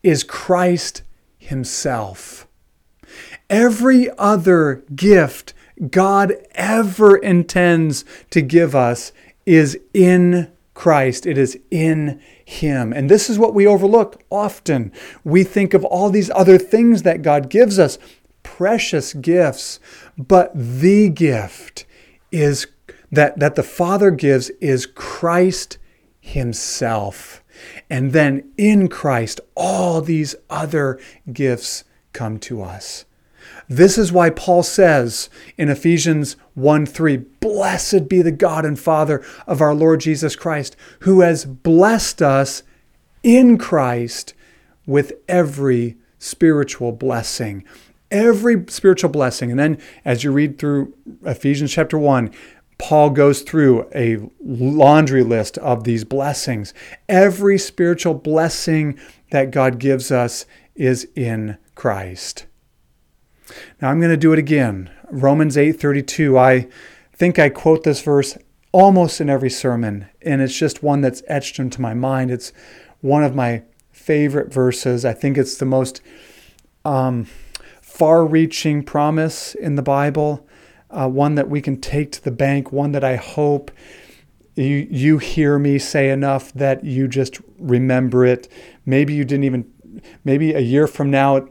is 0.02 0.24
Christ 0.24 1.02
Himself. 1.38 2.48
Every 3.50 4.10
other 4.17 4.84
gift 4.96 5.54
God 5.89 6.34
ever 6.56 7.17
intends 7.17 8.06
to 8.30 8.41
give 8.41 8.76
us 8.76 9.12
is 9.46 9.78
in 9.93 10.52
Christ. 10.74 11.26
It 11.26 11.38
is 11.38 11.60
in 11.69 12.22
Him. 12.46 12.93
And 12.93 13.10
this 13.10 13.30
is 13.30 13.38
what 13.38 13.54
we 13.54 13.67
overlook 13.67 14.22
often. 14.30 14.91
We 15.24 15.43
think 15.43 15.74
of 15.74 15.84
all 15.84 16.10
these 16.10 16.32
other 16.32 16.58
things 16.58 17.04
that 17.04 17.22
God 17.22 17.50
gives 17.50 17.78
us, 17.80 17.98
precious 18.43 19.13
gifts, 19.13 19.80
but 20.17 20.52
the 20.54 21.10
gift 21.10 21.86
is 22.32 22.67
that, 23.12 23.39
that 23.39 23.56
the 23.56 23.63
Father 23.63 24.12
gives 24.12 24.49
is 24.62 24.86
Christ 24.86 25.78
Himself. 26.19 27.43
And 27.89 28.12
then 28.12 28.52
in 28.58 28.88
Christ, 28.88 29.39
all 29.56 30.02
these 30.02 30.36
other 30.49 30.99
gifts 31.32 31.84
come 32.12 32.39
to 32.39 32.62
us. 32.62 33.06
This 33.69 33.97
is 33.97 34.12
why 34.12 34.30
Paul 34.30 34.63
says 34.63 35.30
in 35.58 35.69
Ephesians 35.69 36.36
1 36.56 36.86
3, 36.86 37.17
Blessed 37.17 38.08
be 38.10 38.21
the 38.21 38.32
God 38.32 38.65
and 38.65 38.80
Father 38.80 39.23
of 39.47 39.62
our 39.62 39.73
Lord 39.73 39.99
Jesus 40.02 40.36
Christ, 40.36 40.76
who 41.02 41.21
has 41.21 41.45
blessed 41.45 42.21
us 42.21 42.63
in 43.21 43.58
Christ 43.58 44.34
with 44.86 45.13
every 45.28 45.97
spiritual 46.19 46.91
blessing. 46.91 47.63
Every 48.13 48.63
spiritual 48.67 49.10
blessing. 49.10 49.49
And 49.52 49.60
then 49.60 49.78
as 50.06 50.23
you 50.23 50.32
read 50.32 50.60
through 50.60 50.93
Ephesians 51.26 51.71
chapter 51.73 51.97
1, 51.97 52.32
Paul 52.78 53.10
goes 53.10 53.41
through 53.41 53.89
a 53.95 54.17
laundry 54.39 55.23
list 55.23 55.58
of 55.58 55.84
these 55.84 56.04
blessings. 56.04 56.73
Every 57.10 57.58
spiritual 57.58 58.13
blessing 58.13 58.99
that 59.32 59.52
God 59.52 59.80
gives 59.80 60.12
us 60.12 60.45
is 60.76 61.08
in 61.15 61.58
Christ. 61.76 62.45
Now 63.82 63.89
I'm 63.89 63.99
going 63.99 64.12
to 64.12 64.17
do 64.17 64.34
it 64.34 64.39
again. 64.39 64.91
Romans 65.12 65.58
8:32. 65.58 66.38
I 66.38 66.67
think 67.15 67.39
I 67.39 67.49
quote 67.49 67.84
this 67.84 68.02
verse 68.02 68.38
almost 68.71 69.21
in 69.21 69.30
every 69.30 69.49
sermon, 69.49 70.08
and 70.21 70.41
it's 70.41 70.58
just 70.58 70.84
one 70.84 71.02
that's 71.02 71.23
etched 71.28 71.60
into 71.60 71.82
my 71.82 71.93
mind. 71.93 72.32
It's 72.32 72.52
one 73.02 73.23
of 73.23 73.36
my 73.36 73.63
favorite 73.91 74.52
verses. 74.52 75.06
I 75.06 75.13
think 75.13 75.38
it's 75.38 75.58
the 75.58 75.65
most 75.65 76.02
um, 76.84 77.28
far-reaching 77.94 78.82
promise 78.82 79.54
in 79.54 79.76
the 79.76 79.84
Bible 79.84 80.48
uh, 80.90 81.08
one 81.08 81.36
that 81.36 81.48
we 81.48 81.62
can 81.62 81.80
take 81.80 82.12
to 82.12 82.24
the 82.24 82.32
bank, 82.32 82.72
one 82.72 82.92
that 82.92 83.04
I 83.04 83.18
hope 83.18 83.70
you, 84.56 84.88
you 84.90 85.20
hear 85.20 85.60
me 85.60 85.78
say 85.78 86.10
enough 86.10 86.52
that 86.54 86.84
you 86.84 87.08
just 87.08 87.40
remember 87.60 88.26
it. 88.26 88.48
Maybe 88.84 89.14
you 89.14 89.24
didn't 89.24 89.44
even, 89.44 89.72
maybe 90.24 90.54
a 90.54 90.60
year 90.60 90.88
from 90.88 91.12
now, 91.12 91.48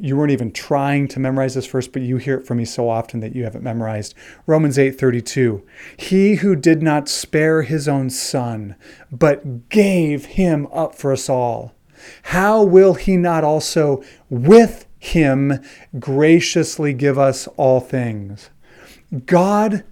you 0.00 0.16
weren't 0.16 0.32
even 0.32 0.50
trying 0.50 1.08
to 1.08 1.20
memorize 1.20 1.54
this 1.54 1.66
verse, 1.66 1.88
but 1.88 2.00
you 2.00 2.16
hear 2.16 2.38
it 2.38 2.46
from 2.46 2.56
me 2.56 2.64
so 2.64 2.88
often 2.88 3.20
that 3.20 3.34
you 3.34 3.44
have 3.44 3.54
it 3.54 3.62
memorized. 3.62 4.14
Romans 4.46 4.78
8:32. 4.78 5.62
He 5.98 6.36
who 6.36 6.56
did 6.56 6.82
not 6.82 7.08
spare 7.08 7.62
his 7.62 7.86
own 7.86 8.08
son, 8.08 8.76
but 9.12 9.68
gave 9.68 10.24
him 10.24 10.68
up 10.72 10.94
for 10.94 11.12
us 11.12 11.28
all, 11.28 11.74
how 12.24 12.62
will 12.62 12.94
he 12.94 13.16
not 13.18 13.44
also 13.44 14.02
with 14.30 14.85
him 14.98 15.60
graciously 15.98 16.92
give 16.92 17.18
us 17.18 17.46
all 17.56 17.80
things? 17.80 18.50
God 19.24 19.84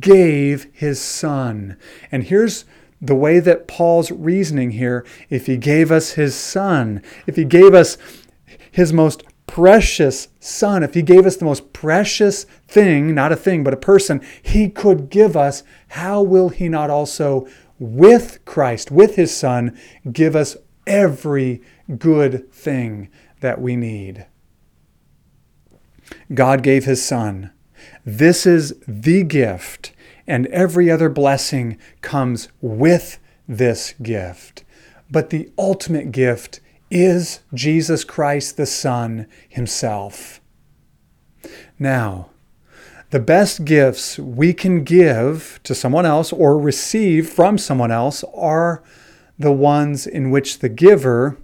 gave 0.00 0.66
his 0.72 1.00
son. 1.00 1.76
And 2.10 2.24
here's 2.24 2.64
the 3.00 3.14
way 3.14 3.40
that 3.40 3.68
Paul's 3.68 4.10
reasoning 4.10 4.72
here 4.72 5.04
if 5.28 5.46
he 5.46 5.56
gave 5.56 5.92
us 5.92 6.12
his 6.12 6.34
son, 6.34 7.02
if 7.26 7.36
he 7.36 7.44
gave 7.44 7.74
us 7.74 7.98
his 8.70 8.92
most 8.92 9.22
precious 9.46 10.28
son, 10.40 10.82
if 10.82 10.94
he 10.94 11.02
gave 11.02 11.26
us 11.26 11.36
the 11.36 11.44
most 11.44 11.72
precious 11.72 12.44
thing, 12.66 13.14
not 13.14 13.32
a 13.32 13.36
thing, 13.36 13.62
but 13.62 13.74
a 13.74 13.78
person, 13.78 14.20
he 14.42 14.68
could 14.68 15.08
give 15.08 15.36
us, 15.36 15.62
how 15.88 16.22
will 16.22 16.48
he 16.48 16.68
not 16.68 16.90
also, 16.90 17.46
with 17.78 18.44
Christ, 18.44 18.90
with 18.90 19.16
his 19.16 19.34
son, 19.34 19.78
give 20.10 20.34
us 20.34 20.56
every 20.86 21.62
good 21.98 22.50
thing 22.52 23.08
that 23.40 23.60
we 23.60 23.76
need? 23.76 24.26
God 26.32 26.62
gave 26.62 26.84
his 26.84 27.04
son 27.04 27.50
this 28.04 28.46
is 28.46 28.74
the 28.86 29.24
gift, 29.24 29.92
and 30.26 30.46
every 30.46 30.90
other 30.90 31.08
blessing 31.08 31.76
comes 32.02 32.48
with 32.60 33.18
this 33.48 33.94
gift. 34.02 34.64
But 35.10 35.30
the 35.30 35.50
ultimate 35.58 36.12
gift 36.12 36.60
is 36.90 37.40
Jesus 37.52 38.04
Christ 38.04 38.56
the 38.56 38.66
Son 38.66 39.26
Himself. 39.48 40.40
Now, 41.78 42.30
the 43.10 43.20
best 43.20 43.64
gifts 43.64 44.18
we 44.18 44.52
can 44.52 44.82
give 44.84 45.60
to 45.64 45.74
someone 45.74 46.06
else 46.06 46.32
or 46.32 46.58
receive 46.58 47.28
from 47.28 47.58
someone 47.58 47.90
else 47.90 48.24
are 48.34 48.82
the 49.38 49.52
ones 49.52 50.06
in 50.06 50.30
which 50.30 50.60
the 50.60 50.68
giver, 50.68 51.36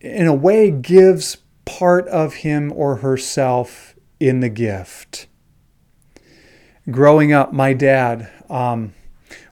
in 0.00 0.26
a 0.26 0.34
way, 0.34 0.70
gives 0.70 1.38
part 1.64 2.06
of 2.08 2.34
him 2.34 2.72
or 2.74 2.96
herself 2.96 3.94
in 4.20 4.40
the 4.40 4.48
gift 4.48 5.26
growing 6.90 7.32
up, 7.32 7.52
my 7.52 7.72
dad 7.72 8.30
um, 8.50 8.94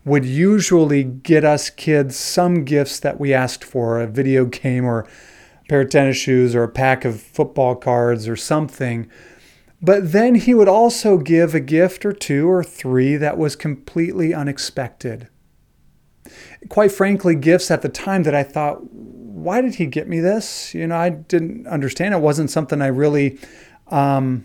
would 0.04 0.24
usually 0.24 1.04
get 1.04 1.44
us 1.44 1.70
kids 1.70 2.16
some 2.16 2.64
gifts 2.64 3.00
that 3.00 3.18
we 3.18 3.32
asked 3.32 3.64
for 3.64 4.00
a 4.00 4.06
video 4.06 4.44
game 4.44 4.84
or 4.84 5.00
a 5.00 5.08
pair 5.68 5.80
of 5.82 5.90
tennis 5.90 6.16
shoes 6.16 6.54
or 6.54 6.64
a 6.64 6.68
pack 6.68 7.04
of 7.04 7.20
football 7.20 7.74
cards 7.74 8.28
or 8.28 8.36
something. 8.36 9.08
But 9.80 10.12
then 10.12 10.36
he 10.36 10.54
would 10.54 10.68
also 10.68 11.18
give 11.18 11.54
a 11.54 11.60
gift 11.60 12.06
or 12.06 12.12
two 12.12 12.48
or 12.48 12.62
three 12.62 13.16
that 13.16 13.36
was 13.36 13.56
completely 13.56 14.32
unexpected. 14.32 15.28
Quite 16.68 16.92
frankly, 16.92 17.34
gifts 17.34 17.68
at 17.70 17.82
the 17.82 17.88
time 17.88 18.22
that 18.22 18.34
I 18.34 18.44
thought, 18.44 18.80
why 19.32 19.60
did 19.60 19.74
he 19.76 19.86
get 19.86 20.08
me 20.08 20.20
this? 20.20 20.74
You 20.74 20.86
know, 20.86 20.96
I 20.96 21.10
didn't 21.10 21.66
understand. 21.66 22.14
It 22.14 22.20
wasn't 22.20 22.50
something 22.50 22.82
I 22.82 22.88
really 22.88 23.38
um, 23.88 24.44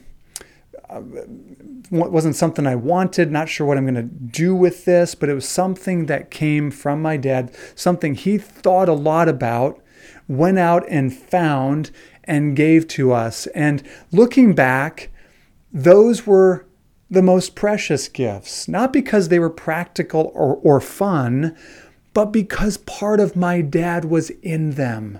wasn't 1.91 2.35
something 2.35 2.65
I 2.65 2.75
wanted, 2.75 3.31
not 3.31 3.49
sure 3.49 3.67
what 3.67 3.77
I'm 3.77 3.85
going 3.85 3.95
to 3.95 4.03
do 4.03 4.55
with 4.55 4.85
this, 4.85 5.15
but 5.15 5.29
it 5.29 5.33
was 5.33 5.47
something 5.47 6.05
that 6.05 6.31
came 6.31 6.71
from 6.71 7.01
my 7.01 7.17
dad, 7.17 7.53
something 7.75 8.15
he 8.15 8.37
thought 8.37 8.89
a 8.89 8.93
lot 8.93 9.27
about, 9.27 9.81
went 10.27 10.59
out 10.59 10.85
and 10.89 11.13
found 11.13 11.91
and 12.23 12.55
gave 12.55 12.87
to 12.89 13.13
us. 13.13 13.47
And 13.47 13.83
looking 14.11 14.53
back, 14.53 15.09
those 15.71 16.25
were 16.25 16.65
the 17.09 17.21
most 17.21 17.55
precious 17.55 18.09
gifts, 18.09 18.67
not 18.67 18.91
because 18.91 19.29
they 19.29 19.39
were 19.39 19.49
practical 19.49 20.31
or, 20.33 20.55
or 20.57 20.81
fun, 20.81 21.55
but 22.17 22.33
because 22.33 22.77
part 22.77 23.19
of 23.19 23.35
my 23.35 23.61
dad 23.61 24.03
was 24.03 24.31
in 24.41 24.71
them. 24.71 25.19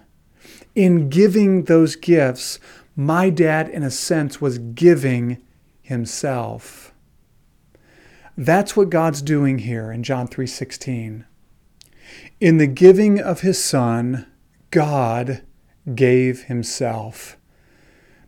In 0.74 1.10
giving 1.10 1.66
those 1.66 1.96
gifts, 1.96 2.58
my 2.96 3.30
dad, 3.30 3.70
in 3.70 3.84
a 3.84 3.92
sense, 3.92 4.42
was 4.42 4.58
giving 4.58 5.38
himself. 5.84 6.96
That's 8.36 8.76
what 8.76 8.90
God's 8.90 9.22
doing 9.22 9.60
here 9.60 9.92
in 9.92 10.02
John 10.02 10.28
3:16. 10.28 11.26
In 12.40 12.58
the 12.58 12.66
giving 12.66 13.20
of 13.20 13.42
his 13.42 13.64
son, 13.64 14.26
God 14.72 15.44
gave 15.94 16.46
himself. 16.46 17.38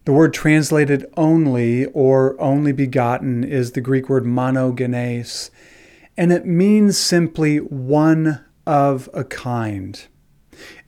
The 0.05 0.13
word 0.13 0.31
translated 0.31 1.07
only 1.17 1.87
or 1.87 2.39
only 2.39 2.71
begotten 2.71 3.43
is 3.43 3.71
the 3.71 3.81
Greek 3.81 4.09
word 4.09 4.25
monogenes, 4.25 5.49
and 6.15 6.31
it 6.31 6.45
means 6.45 6.99
simply 6.99 7.57
one 7.57 8.41
of 8.65 9.09
a 9.13 9.23
kind. 9.23 10.07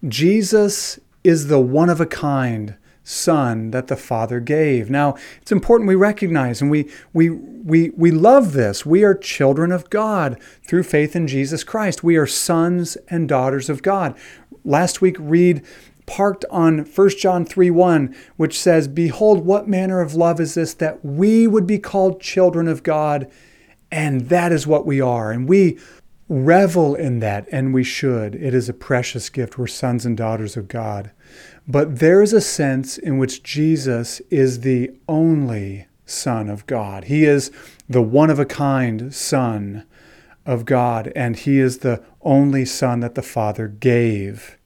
Jesus 0.07 0.99
is 1.23 1.47
the 1.47 1.60
one 1.60 1.89
of 1.89 2.01
a 2.01 2.05
kind 2.05 2.75
son 3.03 3.71
that 3.71 3.88
the 3.88 3.95
father 3.95 4.39
gave 4.39 4.88
now 4.88 5.15
it's 5.41 5.51
important 5.51 5.88
we 5.88 5.95
recognize 5.95 6.62
and 6.62 6.69
we 6.69 6.88
we 7.13 7.31
we 7.31 7.89
we 7.97 8.12
love 8.12 8.53
this 8.53 8.86
we 8.86 9.03
are 9.03 9.15
children 9.15 9.71
of 9.71 9.89
god 9.89 10.39
through 10.67 10.84
faith 10.84 11.15
in 11.15 11.25
jesus 11.27 11.63
christ 11.63 12.03
we 12.03 12.15
are 12.15 12.27
sons 12.27 12.97
and 13.10 13.27
daughters 13.27 13.71
of 13.71 13.81
god 13.81 14.15
last 14.63 15.01
week 15.01 15.15
read 15.19 15.65
parked 16.05 16.43
on 16.51 16.79
1 16.79 17.10
John 17.19 17.45
3 17.45 17.69
1, 17.69 18.15
which 18.36 18.60
says, 18.60 18.89
Behold, 18.89 19.45
what 19.45 19.69
manner 19.69 20.01
of 20.01 20.13
love 20.13 20.41
is 20.41 20.55
this 20.55 20.73
that 20.73 21.05
we 21.05 21.47
would 21.47 21.65
be 21.65 21.79
called 21.79 22.19
children 22.19 22.67
of 22.67 22.84
God, 22.84 23.31
and 23.89 24.21
that 24.27 24.51
is 24.51 24.67
what 24.67 24.86
we 24.86 24.99
are. 24.99 25.31
And 25.31 25.47
we 25.47 25.79
revel 26.31 26.95
in 26.95 27.19
that, 27.19 27.45
and 27.51 27.73
we 27.73 27.83
should. 27.83 28.35
It 28.35 28.53
is 28.53 28.69
a 28.69 28.73
precious 28.73 29.29
gift. 29.29 29.57
We're 29.57 29.67
sons 29.67 30.05
and 30.05 30.15
daughters 30.15 30.55
of 30.55 30.67
God. 30.67 31.11
But 31.67 31.99
there 31.99 32.21
is 32.21 32.31
a 32.31 32.41
sense 32.41 32.97
in 32.97 33.17
which 33.17 33.43
Jesus 33.43 34.21
is 34.29 34.61
the 34.61 34.91
only 35.09 35.87
Son 36.05 36.49
of 36.49 36.65
God. 36.67 37.05
He 37.05 37.25
is 37.25 37.51
the 37.89 38.01
one 38.01 38.29
of 38.29 38.39
a 38.39 38.45
kind 38.45 39.13
Son 39.13 39.85
of 40.45 40.65
God, 40.65 41.11
and 41.15 41.35
He 41.35 41.59
is 41.59 41.79
the 41.79 42.01
only 42.21 42.63
Son 42.63 43.01
that 43.01 43.15
the 43.15 43.21
Father 43.21 43.67
gave. 43.67 44.57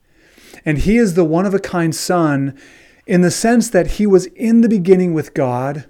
And 0.64 0.80
he 0.80 0.98
is 0.98 1.14
the 1.14 1.26
one 1.26 1.46
of 1.46 1.54
a 1.54 1.60
kind 1.60 1.96
Son 1.96 2.58
in 3.06 3.22
the 3.22 3.32
sense 3.32 3.70
that 3.70 3.92
he 3.92 4.08
was 4.08 4.26
in 4.28 4.62
the 4.62 4.70
beginning 4.70 5.14
with 5.14 5.34
God 5.34 5.86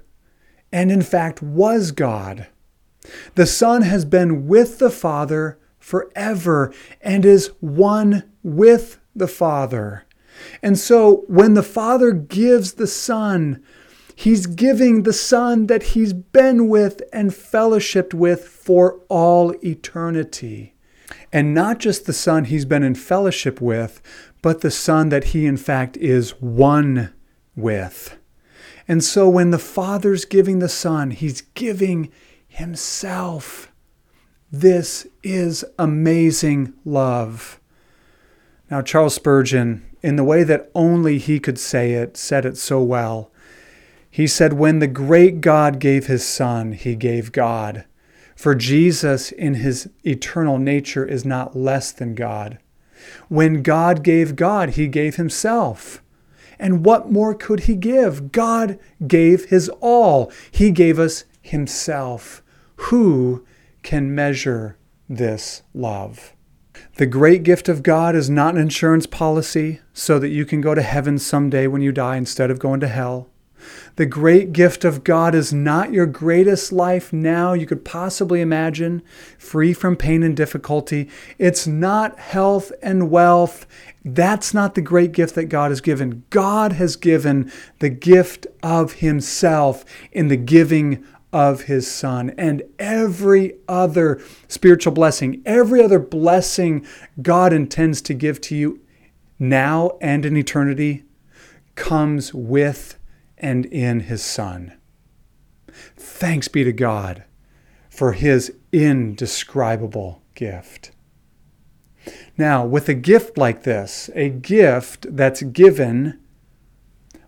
and, 0.71 0.91
in 0.91 1.01
fact, 1.01 1.41
was 1.41 1.91
God. 1.91 2.47
The 3.35 3.45
Son 3.45 3.83
has 3.83 4.03
been 4.03 4.47
with 4.47 4.79
the 4.79 4.89
Father 4.89 5.57
forever 5.85 6.73
and 6.99 7.23
is 7.23 7.51
one 7.59 8.23
with 8.41 8.97
the 9.15 9.27
Father. 9.27 10.03
And 10.63 10.79
so 10.79 11.25
when 11.27 11.53
the 11.53 11.61
Father 11.61 12.11
gives 12.11 12.73
the 12.73 12.87
Son, 12.87 13.61
He's 14.15 14.47
giving 14.47 15.03
the 15.03 15.13
Son 15.13 15.67
that 15.67 15.83
He's 15.83 16.11
been 16.11 16.69
with 16.69 17.03
and 17.13 17.29
fellowshipped 17.29 18.15
with 18.15 18.47
for 18.47 18.99
all 19.09 19.53
eternity. 19.63 20.73
And 21.31 21.53
not 21.53 21.77
just 21.77 22.07
the 22.07 22.13
Son 22.13 22.45
He's 22.45 22.65
been 22.65 22.81
in 22.81 22.95
fellowship 22.95 23.61
with, 23.61 24.01
but 24.41 24.61
the 24.61 24.71
Son 24.71 25.09
that 25.09 25.25
he, 25.25 25.45
in 25.45 25.57
fact, 25.57 25.97
is 25.97 26.31
one 26.41 27.13
with. 27.55 28.17
And 28.87 29.03
so 29.03 29.29
when 29.29 29.51
the 29.51 29.59
Father's 29.59 30.25
giving 30.25 30.57
the 30.57 30.69
Son, 30.69 31.11
he's 31.11 31.41
giving 31.41 32.11
himself. 32.47 33.71
This 34.51 35.07
is 35.23 35.65
amazing 35.79 36.73
love. 36.85 37.59
Now, 38.69 38.81
Charles 38.81 39.15
Spurgeon, 39.15 39.85
in 40.01 40.15
the 40.15 40.23
way 40.23 40.43
that 40.43 40.69
only 40.75 41.17
he 41.17 41.39
could 41.39 41.59
say 41.59 41.93
it, 41.93 42.15
said 42.15 42.45
it 42.45 42.57
so 42.57 42.81
well. 42.81 43.31
He 44.09 44.27
said, 44.27 44.53
When 44.53 44.79
the 44.79 44.87
great 44.87 45.41
God 45.41 45.79
gave 45.79 46.07
his 46.07 46.25
Son, 46.25 46.73
he 46.73 46.95
gave 46.95 47.31
God. 47.31 47.85
For 48.35 48.53
Jesus, 48.53 49.31
in 49.31 49.55
his 49.55 49.89
eternal 50.05 50.57
nature, 50.57 51.05
is 51.05 51.25
not 51.25 51.55
less 51.55 51.91
than 51.91 52.15
God. 52.15 52.59
When 53.29 53.61
God 53.63 54.03
gave 54.03 54.35
God, 54.35 54.71
he 54.71 54.87
gave 54.87 55.15
himself. 55.15 56.01
And 56.59 56.85
what 56.85 57.11
more 57.11 57.33
could 57.33 57.61
he 57.61 57.75
give? 57.75 58.31
God 58.31 58.79
gave 59.07 59.45
his 59.45 59.69
all. 59.81 60.31
He 60.51 60.71
gave 60.71 60.99
us 60.99 61.25
himself. 61.41 62.41
Who 62.75 63.45
can 63.85 64.13
measure 64.13 64.77
this 65.07 65.61
love? 65.73 66.33
The 66.95 67.05
great 67.05 67.43
gift 67.43 67.69
of 67.69 67.83
God 67.83 68.15
is 68.15 68.29
not 68.29 68.55
an 68.55 68.61
insurance 68.61 69.05
policy 69.05 69.79
so 69.93 70.19
that 70.19 70.29
you 70.29 70.43
can 70.43 70.59
go 70.59 70.75
to 70.75 70.81
heaven 70.81 71.19
someday 71.19 71.67
when 71.67 71.81
you 71.81 71.91
die 71.93 72.17
instead 72.17 72.51
of 72.51 72.59
going 72.59 72.81
to 72.81 72.87
hell. 72.87 73.29
The 73.95 74.05
great 74.05 74.51
gift 74.53 74.83
of 74.83 75.03
God 75.03 75.33
is 75.33 75.53
not 75.53 75.93
your 75.93 76.05
greatest 76.05 76.71
life 76.71 77.13
now 77.13 77.53
you 77.53 77.65
could 77.65 77.85
possibly 77.85 78.41
imagine, 78.41 79.01
free 79.37 79.73
from 79.73 79.95
pain 79.95 80.23
and 80.23 80.35
difficulty. 80.35 81.09
It's 81.37 81.65
not 81.65 82.19
health 82.19 82.71
and 82.81 83.09
wealth. 83.09 83.65
That's 84.03 84.53
not 84.53 84.75
the 84.75 84.81
great 84.81 85.13
gift 85.13 85.35
that 85.35 85.45
God 85.45 85.71
has 85.71 85.81
given. 85.81 86.23
God 86.29 86.73
has 86.73 86.95
given 86.95 87.51
the 87.79 87.89
gift 87.89 88.47
of 88.61 88.93
Himself 88.93 89.85
in 90.11 90.27
the 90.27 90.37
giving 90.37 91.05
of 91.35 91.63
His 91.63 91.85
Son. 91.85 92.29
And 92.37 92.63
every 92.79 93.57
other 93.67 94.21
spiritual 94.47 94.93
blessing, 94.93 95.41
every 95.45 95.83
other 95.83 95.99
blessing 95.99 96.87
God 97.21 97.51
intends 97.51 98.01
to 98.03 98.13
give 98.13 98.39
to 98.41 98.55
you 98.55 98.79
now 99.37 99.97
and 99.99 100.25
in 100.25 100.37
eternity 100.37 101.03
comes 101.75 102.33
with 102.33 102.97
and 103.37 103.65
in 103.65 103.99
his 103.99 104.23
Son. 104.23 104.77
Thanks 105.97 106.47
be 106.47 106.63
to 106.63 106.71
God 106.71 107.25
for 107.89 108.13
his 108.13 108.55
indescribable 108.71 110.21
gift. 110.35 110.91
Now, 112.37 112.65
with 112.65 112.87
a 112.87 112.93
gift 112.93 113.37
like 113.37 113.63
this, 113.63 114.09
a 114.15 114.29
gift 114.29 115.07
that's 115.13 115.43
given 115.43 116.21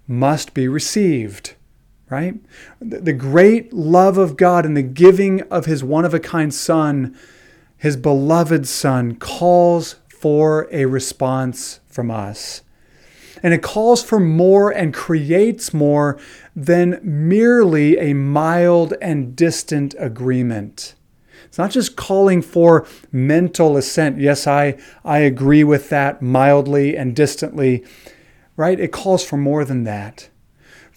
must 0.08 0.54
be 0.54 0.70
received, 0.70 1.56
right? 2.10 2.36
The 2.80 3.14
great 3.14 3.74
love 3.74 4.18
of 4.18 4.38
God 4.38 4.66
and 4.66 4.78
the 4.78 4.82
giving 4.82 5.42
of 5.44 5.66
his 5.66 5.84
one 5.84 6.06
of 6.06 6.14
a 6.14 6.20
kind 6.20 6.54
Son, 6.54 7.18
his 7.78 7.98
beloved 7.98 8.68
Son, 8.68 9.16
calls 9.16 9.98
for 10.08 10.68
a 10.72 10.86
response 10.86 11.80
from 11.88 12.10
us. 12.10 12.62
And 13.44 13.54
it 13.54 13.62
calls 13.62 14.04
for 14.04 14.20
more 14.20 14.72
and 14.72 14.94
creates 14.94 15.74
more 15.74 16.20
than 16.56 17.00
merely 17.04 17.98
a 17.98 18.14
mild 18.14 18.94
and 19.02 19.36
distant 19.36 19.94
agreement. 20.00 20.96
It's 21.46 21.58
not 21.58 21.72
just 21.72 21.96
calling 21.96 22.42
for 22.42 22.88
mental 23.12 23.78
assent. 23.78 24.20
Yes, 24.20 24.48
I, 24.48 24.78
I 25.06 25.20
agree 25.20 25.64
with 25.64 25.90
that 25.90 26.22
mildly 26.22 26.98
and 26.98 27.16
distantly, 27.16 27.86
right? 28.56 28.80
It 28.80 28.92
calls 28.92 29.24
for 29.24 29.38
more 29.38 29.64
than 29.64 29.84
that. 29.84 30.30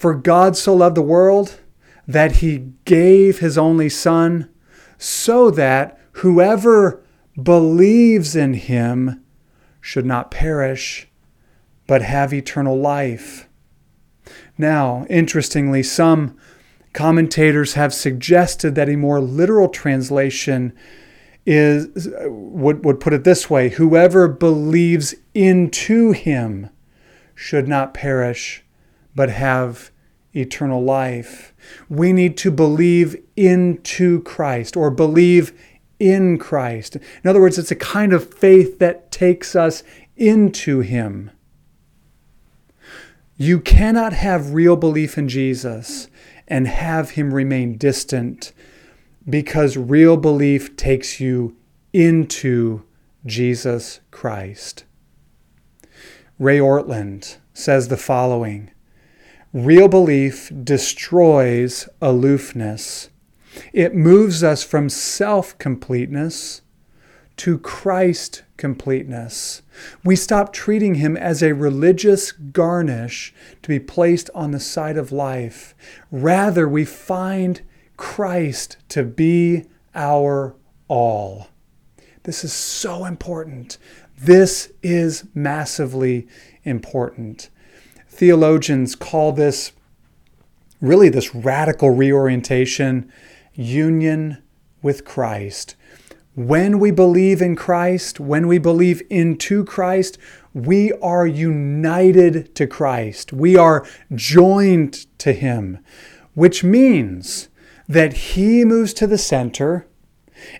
For 0.00 0.14
God 0.14 0.56
so 0.56 0.74
loved 0.74 0.96
the 0.96 1.02
world 1.02 1.60
that 2.08 2.36
he 2.36 2.72
gave 2.86 3.40
his 3.40 3.58
only 3.58 3.90
Son 3.90 4.48
so 4.96 5.50
that 5.50 6.00
whoever 6.12 7.02
believes 7.40 8.34
in 8.34 8.54
him 8.54 9.22
should 9.78 10.06
not 10.06 10.30
perish 10.30 11.06
but 11.86 12.00
have 12.00 12.32
eternal 12.32 12.80
life. 12.80 13.46
Now, 14.56 15.04
interestingly, 15.10 15.82
some 15.82 16.34
commentators 16.94 17.74
have 17.74 17.92
suggested 17.92 18.74
that 18.76 18.88
a 18.88 18.96
more 18.96 19.20
literal 19.20 19.68
translation 19.68 20.72
is 21.44 22.08
would, 22.24 22.86
would 22.86 23.00
put 23.00 23.12
it 23.12 23.24
this 23.24 23.50
way 23.50 23.68
whoever 23.68 24.28
believes 24.28 25.14
into 25.34 26.12
him 26.12 26.70
should 27.34 27.68
not 27.68 27.92
perish 27.92 28.64
but 29.14 29.28
have 29.28 29.89
eternal 30.34 30.82
life. 30.82 31.52
We 31.88 32.12
need 32.12 32.36
to 32.38 32.50
believe 32.50 33.16
into 33.36 34.22
christ 34.22 34.76
or 34.76 34.90
believe 34.90 35.52
in 35.98 36.38
christ. 36.38 36.96
In 36.96 37.28
other 37.28 37.40
words 37.40 37.58
it's 37.58 37.70
a 37.70 37.76
kind 37.76 38.12
of 38.12 38.32
faith 38.32 38.78
that 38.78 39.10
takes 39.10 39.56
us 39.56 39.82
into 40.16 40.80
him. 40.80 41.30
You 43.36 43.58
cannot 43.60 44.12
have 44.12 44.52
real 44.52 44.76
belief 44.76 45.16
in 45.16 45.28
Jesus 45.28 46.08
and 46.46 46.66
have 46.66 47.10
him 47.10 47.32
remain 47.32 47.78
distant 47.78 48.52
because 49.28 49.76
real 49.76 50.16
belief 50.16 50.76
takes 50.76 51.20
you 51.20 51.56
into 51.92 52.84
Jesus 53.24 54.00
Christ. 54.10 54.84
Ray 56.38 56.58
Ortlund 56.58 57.36
says 57.52 57.88
the 57.88 57.96
following 57.96 58.70
Real 59.52 59.88
belief 59.88 60.52
destroys 60.62 61.88
aloofness. 62.00 63.10
It 63.72 63.96
moves 63.96 64.44
us 64.44 64.62
from 64.62 64.88
self 64.88 65.58
completeness 65.58 66.62
to 67.38 67.58
Christ 67.58 68.44
completeness. 68.56 69.62
We 70.04 70.14
stop 70.14 70.52
treating 70.52 70.96
him 70.96 71.16
as 71.16 71.42
a 71.42 71.54
religious 71.54 72.30
garnish 72.30 73.34
to 73.62 73.68
be 73.68 73.80
placed 73.80 74.30
on 74.36 74.52
the 74.52 74.60
side 74.60 74.96
of 74.96 75.10
life. 75.10 75.74
Rather, 76.12 76.68
we 76.68 76.84
find 76.84 77.62
Christ 77.96 78.76
to 78.90 79.02
be 79.02 79.64
our 79.96 80.54
all. 80.86 81.48
This 82.22 82.44
is 82.44 82.52
so 82.52 83.04
important. 83.04 83.78
This 84.16 84.70
is 84.80 85.24
massively 85.34 86.28
important. 86.62 87.50
Theologians 88.20 88.96
call 88.96 89.32
this 89.32 89.72
really 90.82 91.08
this 91.08 91.34
radical 91.34 91.88
reorientation 91.88 93.10
union 93.54 94.42
with 94.82 95.06
Christ. 95.06 95.74
When 96.34 96.78
we 96.78 96.90
believe 96.90 97.40
in 97.40 97.56
Christ, 97.56 98.20
when 98.20 98.46
we 98.46 98.58
believe 98.58 99.00
into 99.08 99.64
Christ, 99.64 100.18
we 100.52 100.92
are 101.00 101.26
united 101.26 102.54
to 102.56 102.66
Christ. 102.66 103.32
We 103.32 103.56
are 103.56 103.86
joined 104.14 105.06
to 105.20 105.32
Him, 105.32 105.78
which 106.34 106.62
means 106.62 107.48
that 107.88 108.12
He 108.12 108.66
moves 108.66 108.92
to 108.92 109.06
the 109.06 109.16
center 109.16 109.86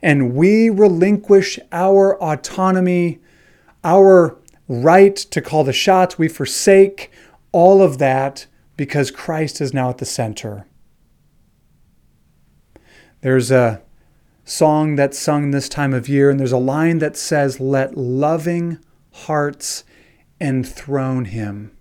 and 0.01 0.33
we 0.35 0.70
relinquish 0.70 1.59
our 1.73 2.18
autonomy, 2.23 3.18
our 3.85 4.38
right 4.66 5.16
to 5.16 5.42
call 5.42 5.62
the 5.64 5.75
shots. 5.75 6.18
We 6.18 6.29
forsake 6.29 7.11
all 7.53 7.83
of 7.83 7.99
that 7.99 8.47
because 8.77 9.11
Christ 9.11 9.61
is 9.61 9.75
now 9.75 9.91
at 9.91 9.99
the 9.99 10.05
center. 10.05 10.67
There's 13.21 13.51
a 13.51 13.83
song 14.45 14.97
that's 14.97 15.19
sung 15.19 15.51
this 15.51 15.69
time 15.69 15.93
of 15.93 16.09
year, 16.09 16.31
and 16.31 16.41
there's 16.41 16.53
a 16.53 16.59
line 16.59 16.99
that 16.99 17.17
says, 17.17 17.61
Let 17.61 17.97
loving 17.97 18.79
hearts 19.13 19.85
enthrone 20.41 21.27
him. 21.27 21.77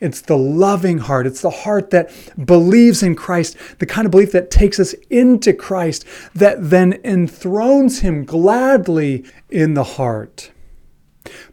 It's 0.00 0.20
the 0.20 0.36
loving 0.36 0.98
heart. 0.98 1.26
It's 1.26 1.40
the 1.40 1.50
heart 1.50 1.90
that 1.90 2.12
believes 2.46 3.02
in 3.02 3.16
Christ, 3.16 3.56
the 3.78 3.86
kind 3.86 4.04
of 4.04 4.10
belief 4.10 4.32
that 4.32 4.50
takes 4.50 4.78
us 4.78 4.92
into 5.10 5.52
Christ, 5.52 6.04
that 6.34 6.58
then 6.60 7.00
enthrones 7.04 8.00
him 8.00 8.24
gladly 8.24 9.24
in 9.50 9.74
the 9.74 9.84
heart. 9.84 10.52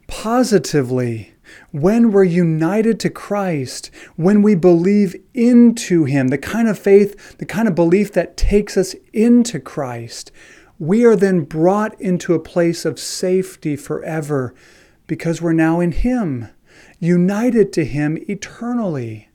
Positively, 0.06 1.29
when 1.70 2.12
we're 2.12 2.24
united 2.24 3.00
to 3.00 3.10
Christ, 3.10 3.90
when 4.16 4.42
we 4.42 4.54
believe 4.54 5.16
into 5.32 6.04
Him, 6.04 6.28
the 6.28 6.38
kind 6.38 6.68
of 6.68 6.78
faith, 6.78 7.38
the 7.38 7.46
kind 7.46 7.66
of 7.66 7.74
belief 7.74 8.12
that 8.12 8.36
takes 8.36 8.76
us 8.76 8.94
into 9.12 9.58
Christ, 9.60 10.30
we 10.78 11.04
are 11.04 11.16
then 11.16 11.44
brought 11.44 11.98
into 12.00 12.34
a 12.34 12.38
place 12.38 12.84
of 12.84 12.98
safety 12.98 13.76
forever 13.76 14.54
because 15.06 15.40
we're 15.40 15.52
now 15.52 15.80
in 15.80 15.92
Him, 15.92 16.48
united 16.98 17.72
to 17.72 17.84
Him 17.84 18.18
eternally. 18.28 19.29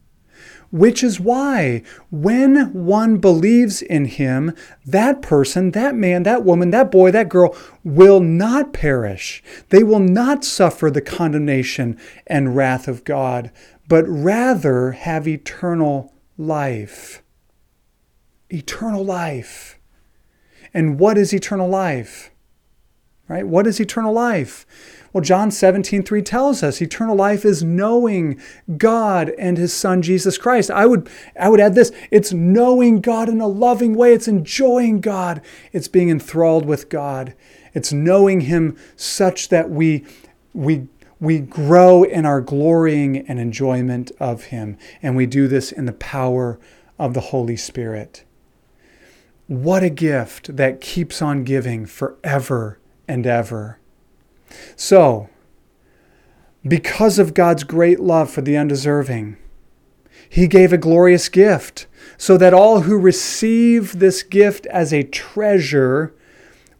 Which 0.75 1.05
is 1.05 1.21
why, 1.21 1.83
when 2.11 2.73
one 2.73 3.19
believes 3.19 3.81
in 3.81 4.03
him, 4.03 4.53
that 4.85 5.21
person, 5.21 5.71
that 5.71 5.95
man, 5.95 6.23
that 6.23 6.43
woman, 6.43 6.71
that 6.71 6.91
boy, 6.91 7.11
that 7.11 7.29
girl 7.29 7.55
will 7.85 8.19
not 8.19 8.73
perish. 8.73 9.41
They 9.69 9.83
will 9.83 10.01
not 10.01 10.43
suffer 10.43 10.91
the 10.91 10.99
condemnation 10.99 11.97
and 12.27 12.57
wrath 12.57 12.89
of 12.89 13.05
God, 13.05 13.51
but 13.87 14.03
rather 14.05 14.91
have 14.91 15.29
eternal 15.29 16.13
life. 16.37 17.23
Eternal 18.49 19.05
life. 19.05 19.79
And 20.73 20.99
what 20.99 21.17
is 21.17 21.33
eternal 21.33 21.69
life? 21.69 22.31
Right? 23.27 23.47
What 23.47 23.65
is 23.65 23.79
eternal 23.79 24.13
life? 24.13 24.65
Well, 25.15 25.23
John 25.23 25.49
17, 25.49 26.03
3 26.03 26.21
tells 26.21 26.61
us 26.61 26.81
eternal 26.81 27.15
life 27.15 27.45
is 27.45 27.63
knowing 27.63 28.37
God 28.77 29.29
and 29.39 29.57
his 29.57 29.71
son 29.71 30.01
Jesus 30.01 30.37
Christ. 30.37 30.69
I 30.69 30.85
would, 30.85 31.09
I 31.39 31.47
would 31.47 31.61
add 31.61 31.73
this 31.73 31.93
it's 32.11 32.33
knowing 32.33 32.99
God 32.99 33.29
in 33.29 33.39
a 33.39 33.47
loving 33.47 33.95
way, 33.95 34.13
it's 34.13 34.27
enjoying 34.27 34.99
God, 34.99 35.41
it's 35.71 35.87
being 35.87 36.09
enthralled 36.09 36.65
with 36.65 36.89
God, 36.89 37.33
it's 37.73 37.93
knowing 37.93 38.41
him 38.41 38.77
such 38.97 39.47
that 39.47 39.69
we, 39.69 40.05
we, 40.53 40.89
we 41.21 41.39
grow 41.39 42.03
in 42.03 42.25
our 42.25 42.41
glorying 42.41 43.19
and 43.27 43.39
enjoyment 43.39 44.11
of 44.19 44.45
him. 44.45 44.77
And 45.01 45.15
we 45.15 45.25
do 45.25 45.47
this 45.47 45.71
in 45.71 45.85
the 45.85 45.93
power 45.93 46.59
of 46.99 47.13
the 47.13 47.21
Holy 47.21 47.55
Spirit. 47.55 48.25
What 49.47 49.81
a 49.81 49.89
gift 49.89 50.57
that 50.57 50.81
keeps 50.81 51.21
on 51.21 51.45
giving 51.45 51.85
forever 51.85 52.79
and 53.07 53.25
ever. 53.25 53.79
So, 54.75 55.29
because 56.67 57.19
of 57.19 57.33
God's 57.33 57.63
great 57.63 57.99
love 57.99 58.29
for 58.29 58.41
the 58.41 58.57
undeserving, 58.57 59.37
He 60.27 60.47
gave 60.47 60.73
a 60.73 60.77
glorious 60.77 61.29
gift 61.29 61.87
so 62.17 62.37
that 62.37 62.53
all 62.53 62.81
who 62.81 62.97
receive 62.97 63.99
this 63.99 64.23
gift 64.23 64.65
as 64.67 64.93
a 64.93 65.03
treasure 65.03 66.13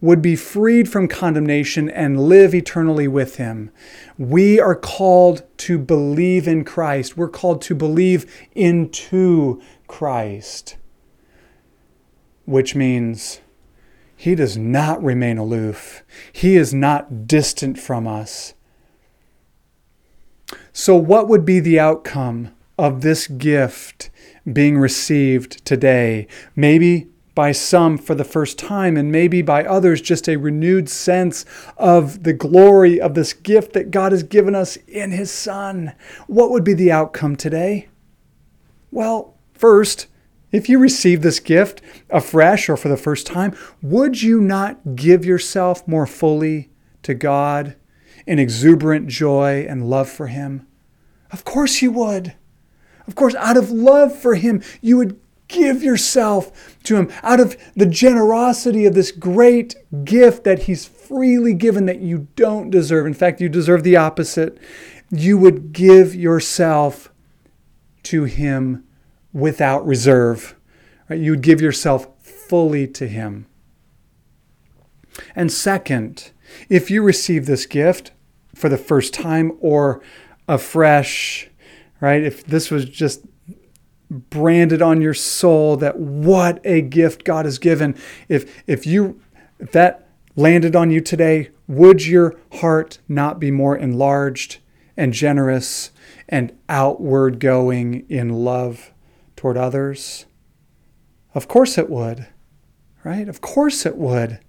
would 0.02 0.22
be 0.22 0.36
freed 0.36 0.90
from 0.90 1.08
condemnation 1.08 1.90
and 1.90 2.20
live 2.20 2.54
eternally 2.54 3.08
with 3.08 3.38
Him. 3.38 3.72
We 4.18 4.60
are 4.60 4.76
called 4.76 5.44
to 5.60 5.80
believe 5.80 6.48
in 6.48 6.64
Christ. 6.64 7.18
We're 7.18 7.30
called 7.30 7.62
to 7.64 7.76
believe 7.76 8.26
into 8.54 9.62
Christ, 9.88 10.78
which 12.46 12.76
means 12.76 13.40
he 14.26 14.34
does 14.34 14.58
not 14.58 15.04
remain 15.04 15.38
aloof. 15.38 16.04
He 16.34 16.56
is 16.56 16.74
not 16.74 17.28
distant 17.28 17.78
from 17.78 18.08
us. 18.08 18.56
So, 20.74 20.96
what 20.96 21.28
would 21.28 21.46
be 21.46 21.60
the 21.60 21.80
outcome 21.80 22.52
of 22.76 23.02
this 23.02 23.28
gift 23.28 24.10
being 24.52 24.80
received 24.80 25.64
today? 25.64 26.26
Maybe 26.56 27.08
by 27.36 27.52
some 27.52 28.00
for 28.00 28.16
the 28.16 28.24
first 28.24 28.58
time, 28.58 28.98
and 28.98 29.12
maybe 29.12 29.44
by 29.44 29.64
others 29.64 30.02
just 30.02 30.28
a 30.28 30.38
renewed 30.38 30.90
sense 30.90 31.46
of 31.78 32.24
the 32.24 32.34
glory 32.34 33.00
of 33.00 33.14
this 33.14 33.32
gift 33.32 33.74
that 33.74 33.92
God 33.92 34.12
has 34.12 34.24
given 34.24 34.56
us 34.56 34.76
in 34.88 35.12
His 35.12 35.30
Son. 35.30 35.94
What 36.26 36.50
would 36.50 36.64
be 36.64 36.74
the 36.74 36.92
outcome 36.92 37.36
today? 37.36 37.90
Well, 38.90 39.36
first, 39.54 40.08
if 40.56 40.70
you 40.70 40.80
receive 40.80 41.22
this 41.22 41.40
gift 41.42 41.82
afresh 42.10 42.70
or 42.70 42.78
for 42.78 42.88
the 42.88 42.98
first 42.98 43.28
time, 43.28 43.56
would 43.82 44.22
you 44.22 44.40
not 44.40 44.96
give 44.96 45.26
yourself 45.26 45.86
more 45.88 46.08
fully 46.08 46.70
to 47.04 47.14
God 47.14 47.76
in 48.26 48.40
exuberant 48.40 49.08
joy 49.08 49.66
and 49.68 49.90
love 49.90 50.10
for 50.10 50.28
Him? 50.28 50.66
Of 51.30 51.44
course 51.44 51.82
you 51.82 51.92
would. 51.92 52.36
Of 53.06 53.16
course, 53.16 53.36
out 53.36 53.58
of 53.58 53.70
love 53.70 54.18
for 54.18 54.36
Him, 54.36 54.64
you 54.82 54.96
would 54.98 55.20
give 55.50 55.84
yourself 55.84 56.78
to 56.84 56.96
Him. 56.96 57.12
Out 57.22 57.42
of 57.42 57.58
the 57.76 57.86
generosity 57.86 58.86
of 58.86 58.94
this 58.94 59.12
great 59.12 59.76
gift 60.06 60.46
that 60.46 60.64
He's 60.64 60.86
freely 60.86 61.54
given 61.54 61.86
that 61.86 62.00
you 62.00 62.28
don't 62.38 62.70
deserve. 62.70 63.06
In 63.06 63.14
fact, 63.14 63.42
you 63.42 63.50
deserve 63.50 63.84
the 63.84 63.98
opposite. 63.98 64.58
You 65.12 65.38
would 65.38 65.74
give 65.74 66.16
yourself 66.16 67.12
to 68.04 68.24
Him 68.24 68.85
without 69.36 69.86
reserve. 69.86 70.56
Right? 71.10 71.20
You 71.20 71.32
would 71.32 71.42
give 71.42 71.62
yourself 71.62 72.08
fully 72.24 72.88
to 72.88 73.08
Him. 73.08 73.46
And 75.36 75.52
second, 75.52 76.32
if 76.70 76.90
you 76.90 77.04
receive 77.04 77.46
this 77.46 77.66
gift 77.66 78.12
for 78.56 78.70
the 78.70 78.78
first 78.78 79.14
time 79.14 79.52
or 79.60 80.02
afresh, 80.48 81.50
right? 82.00 82.24
If 82.24 82.46
this 82.46 82.72
was 82.72 82.86
just 82.86 83.26
branded 84.10 84.82
on 84.82 85.02
your 85.02 85.14
soul 85.14 85.76
that 85.78 86.00
what 86.00 86.62
a 86.64 86.82
gift 86.82 87.26
God 87.26 87.46
has 87.46 87.60
given, 87.60 87.96
if 88.30 88.64
if 88.68 88.88
you 88.88 89.20
if 89.60 89.72
that 89.74 90.08
landed 90.36 90.76
on 90.76 90.92
you 90.92 91.02
today, 91.02 91.50
would 91.68 92.06
your 92.06 92.36
heart 92.54 93.00
not 93.08 93.40
be 93.40 93.52
more 93.52 93.76
enlarged 93.76 94.60
and 94.96 95.12
generous 95.12 95.92
and 96.30 96.58
outward 96.70 97.40
going 97.40 98.06
in 98.10 98.30
love 98.30 98.92
toward 99.36 99.58
others? 99.58 100.26
Of 101.34 101.48
course 101.48 101.78
it 101.78 101.90
would, 101.90 102.28
right? 103.04 103.28
Of 103.28 103.42
course 103.42 103.86
it 103.86 103.98
would. 103.98 104.40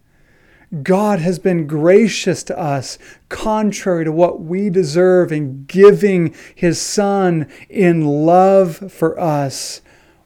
God 0.82 1.20
has 1.20 1.38
been 1.38 1.66
gracious 1.66 2.42
to 2.44 2.58
us, 2.58 2.98
contrary 3.28 4.04
to 4.04 4.12
what 4.12 4.40
we 4.40 4.68
deserve, 4.68 5.30
in 5.30 5.64
giving 5.66 6.34
His 6.54 6.80
Son 6.80 7.48
in 7.68 8.04
love 8.04 8.92
for 8.92 9.18
us. 9.18 9.80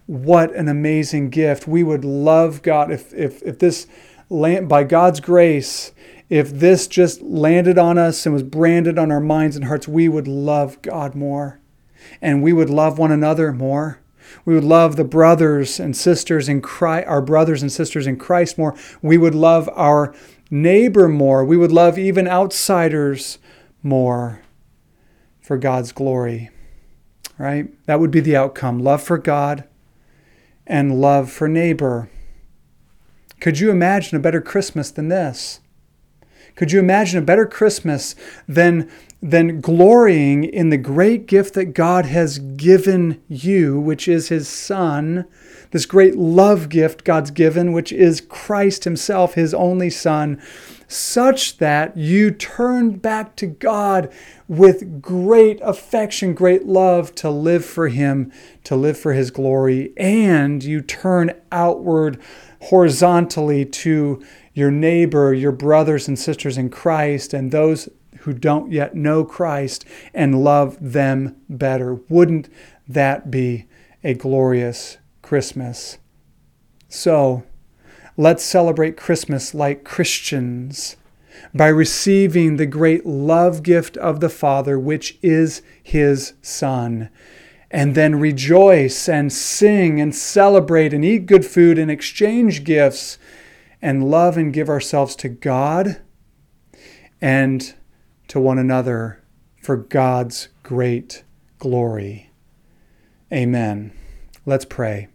What 0.06 0.54
an 0.54 0.68
amazing 0.68 1.30
gift. 1.30 1.68
We 1.68 1.82
would 1.82 2.04
love 2.04 2.62
God 2.62 2.90
if, 2.90 3.12
if, 3.12 3.42
if 3.42 3.58
this, 3.58 3.86
land, 4.30 4.68
by 4.68 4.84
God's 4.84 5.20
grace, 5.20 5.92
if 6.30 6.50
this 6.50 6.86
just 6.86 7.20
landed 7.20 7.76
on 7.76 7.98
us 7.98 8.24
and 8.24 8.32
was 8.32 8.44
branded 8.44 8.98
on 8.98 9.10
our 9.10 9.20
minds 9.20 9.56
and 9.56 9.66
hearts, 9.66 9.88
we 9.88 10.08
would 10.08 10.28
love 10.28 10.80
God 10.80 11.14
more. 11.14 11.60
And 12.22 12.42
we 12.42 12.52
would 12.52 12.70
love 12.70 12.98
one 12.98 13.12
another 13.12 13.52
more. 13.52 13.99
We 14.44 14.54
would 14.54 14.64
love 14.64 14.96
the 14.96 15.04
brothers 15.04 15.80
and 15.80 15.96
sisters 15.96 16.48
in 16.48 16.60
Christ, 16.60 17.08
our 17.08 17.22
brothers 17.22 17.62
and 17.62 17.70
sisters 17.70 18.06
in 18.06 18.16
Christ 18.16 18.58
more. 18.58 18.76
We 19.02 19.18
would 19.18 19.34
love 19.34 19.68
our 19.74 20.14
neighbor 20.50 21.08
more. 21.08 21.44
We 21.44 21.56
would 21.56 21.72
love 21.72 21.98
even 21.98 22.26
outsiders 22.26 23.38
more 23.82 24.42
for 25.40 25.56
God's 25.56 25.92
glory. 25.92 26.50
Right? 27.38 27.68
That 27.86 28.00
would 28.00 28.10
be 28.10 28.20
the 28.20 28.36
outcome 28.36 28.78
love 28.78 29.02
for 29.02 29.16
God 29.16 29.64
and 30.66 31.00
love 31.00 31.30
for 31.30 31.48
neighbor. 31.48 32.10
Could 33.40 33.58
you 33.58 33.70
imagine 33.70 34.16
a 34.16 34.20
better 34.20 34.40
Christmas 34.40 34.90
than 34.90 35.08
this? 35.08 35.60
Could 36.54 36.72
you 36.72 36.78
imagine 36.78 37.18
a 37.18 37.24
better 37.24 37.46
Christmas 37.46 38.14
than, 38.46 38.90
than 39.22 39.60
glorying 39.60 40.44
in 40.44 40.70
the 40.70 40.78
great 40.78 41.26
gift 41.26 41.54
that 41.54 41.74
God 41.74 42.06
has 42.06 42.38
given 42.38 43.22
you, 43.28 43.78
which 43.78 44.08
is 44.08 44.28
His 44.28 44.48
Son, 44.48 45.26
this 45.72 45.84
great 45.84 46.16
love 46.16 46.68
gift 46.68 47.04
God's 47.04 47.30
given, 47.30 47.72
which 47.72 47.92
is 47.92 48.22
Christ 48.22 48.84
Himself, 48.84 49.34
His 49.34 49.52
only 49.52 49.90
Son, 49.90 50.40
such 50.88 51.58
that 51.58 51.96
you 51.96 52.30
turn 52.30 52.96
back 52.96 53.36
to 53.36 53.46
God 53.46 54.10
with 54.48 55.02
great 55.02 55.60
affection, 55.62 56.34
great 56.34 56.64
love 56.66 57.14
to 57.16 57.30
live 57.30 57.64
for 57.64 57.88
Him, 57.88 58.32
to 58.64 58.74
live 58.74 58.98
for 58.98 59.12
His 59.12 59.30
glory, 59.30 59.92
and 59.98 60.64
you 60.64 60.80
turn 60.80 61.32
outward 61.52 62.18
horizontally 62.62 63.66
to 63.66 64.22
your 64.54 64.70
neighbor, 64.70 65.32
your 65.32 65.52
brothers 65.52 66.08
and 66.08 66.18
sisters 66.18 66.58
in 66.58 66.70
Christ, 66.70 67.34
and 67.34 67.52
those 67.52 67.88
who 68.20 68.32
don't 68.32 68.70
yet 68.70 68.94
know 68.94 69.24
Christ 69.24 69.84
and 70.12 70.44
love 70.44 70.76
them 70.80 71.36
better. 71.48 71.94
Wouldn't 72.08 72.48
that 72.88 73.30
be 73.30 73.66
a 74.04 74.14
glorious 74.14 74.98
Christmas? 75.22 75.98
So, 76.88 77.44
let's 78.16 78.44
celebrate 78.44 78.96
Christmas 78.96 79.54
like 79.54 79.84
Christians 79.84 80.96
by 81.54 81.68
receiving 81.68 82.56
the 82.56 82.66
great 82.66 83.06
love 83.06 83.62
gift 83.62 83.96
of 83.96 84.20
the 84.20 84.28
Father, 84.28 84.78
which 84.78 85.18
is 85.22 85.62
His 85.82 86.34
Son. 86.42 87.08
And 87.70 87.94
then 87.94 88.16
rejoice 88.16 89.08
and 89.08 89.32
sing 89.32 90.00
and 90.00 90.14
celebrate 90.14 90.92
and 90.92 91.04
eat 91.04 91.26
good 91.26 91.46
food 91.46 91.78
and 91.78 91.90
exchange 91.90 92.64
gifts 92.64 93.16
and 93.80 94.10
love 94.10 94.36
and 94.36 94.52
give 94.52 94.68
ourselves 94.68 95.14
to 95.16 95.28
God 95.28 96.00
and 97.20 97.74
to 98.30 98.40
one 98.40 98.58
another 98.58 99.20
for 99.60 99.76
God's 99.76 100.50
great 100.62 101.24
glory. 101.58 102.30
Amen. 103.32 103.92
Let's 104.46 104.64
pray. 104.64 105.08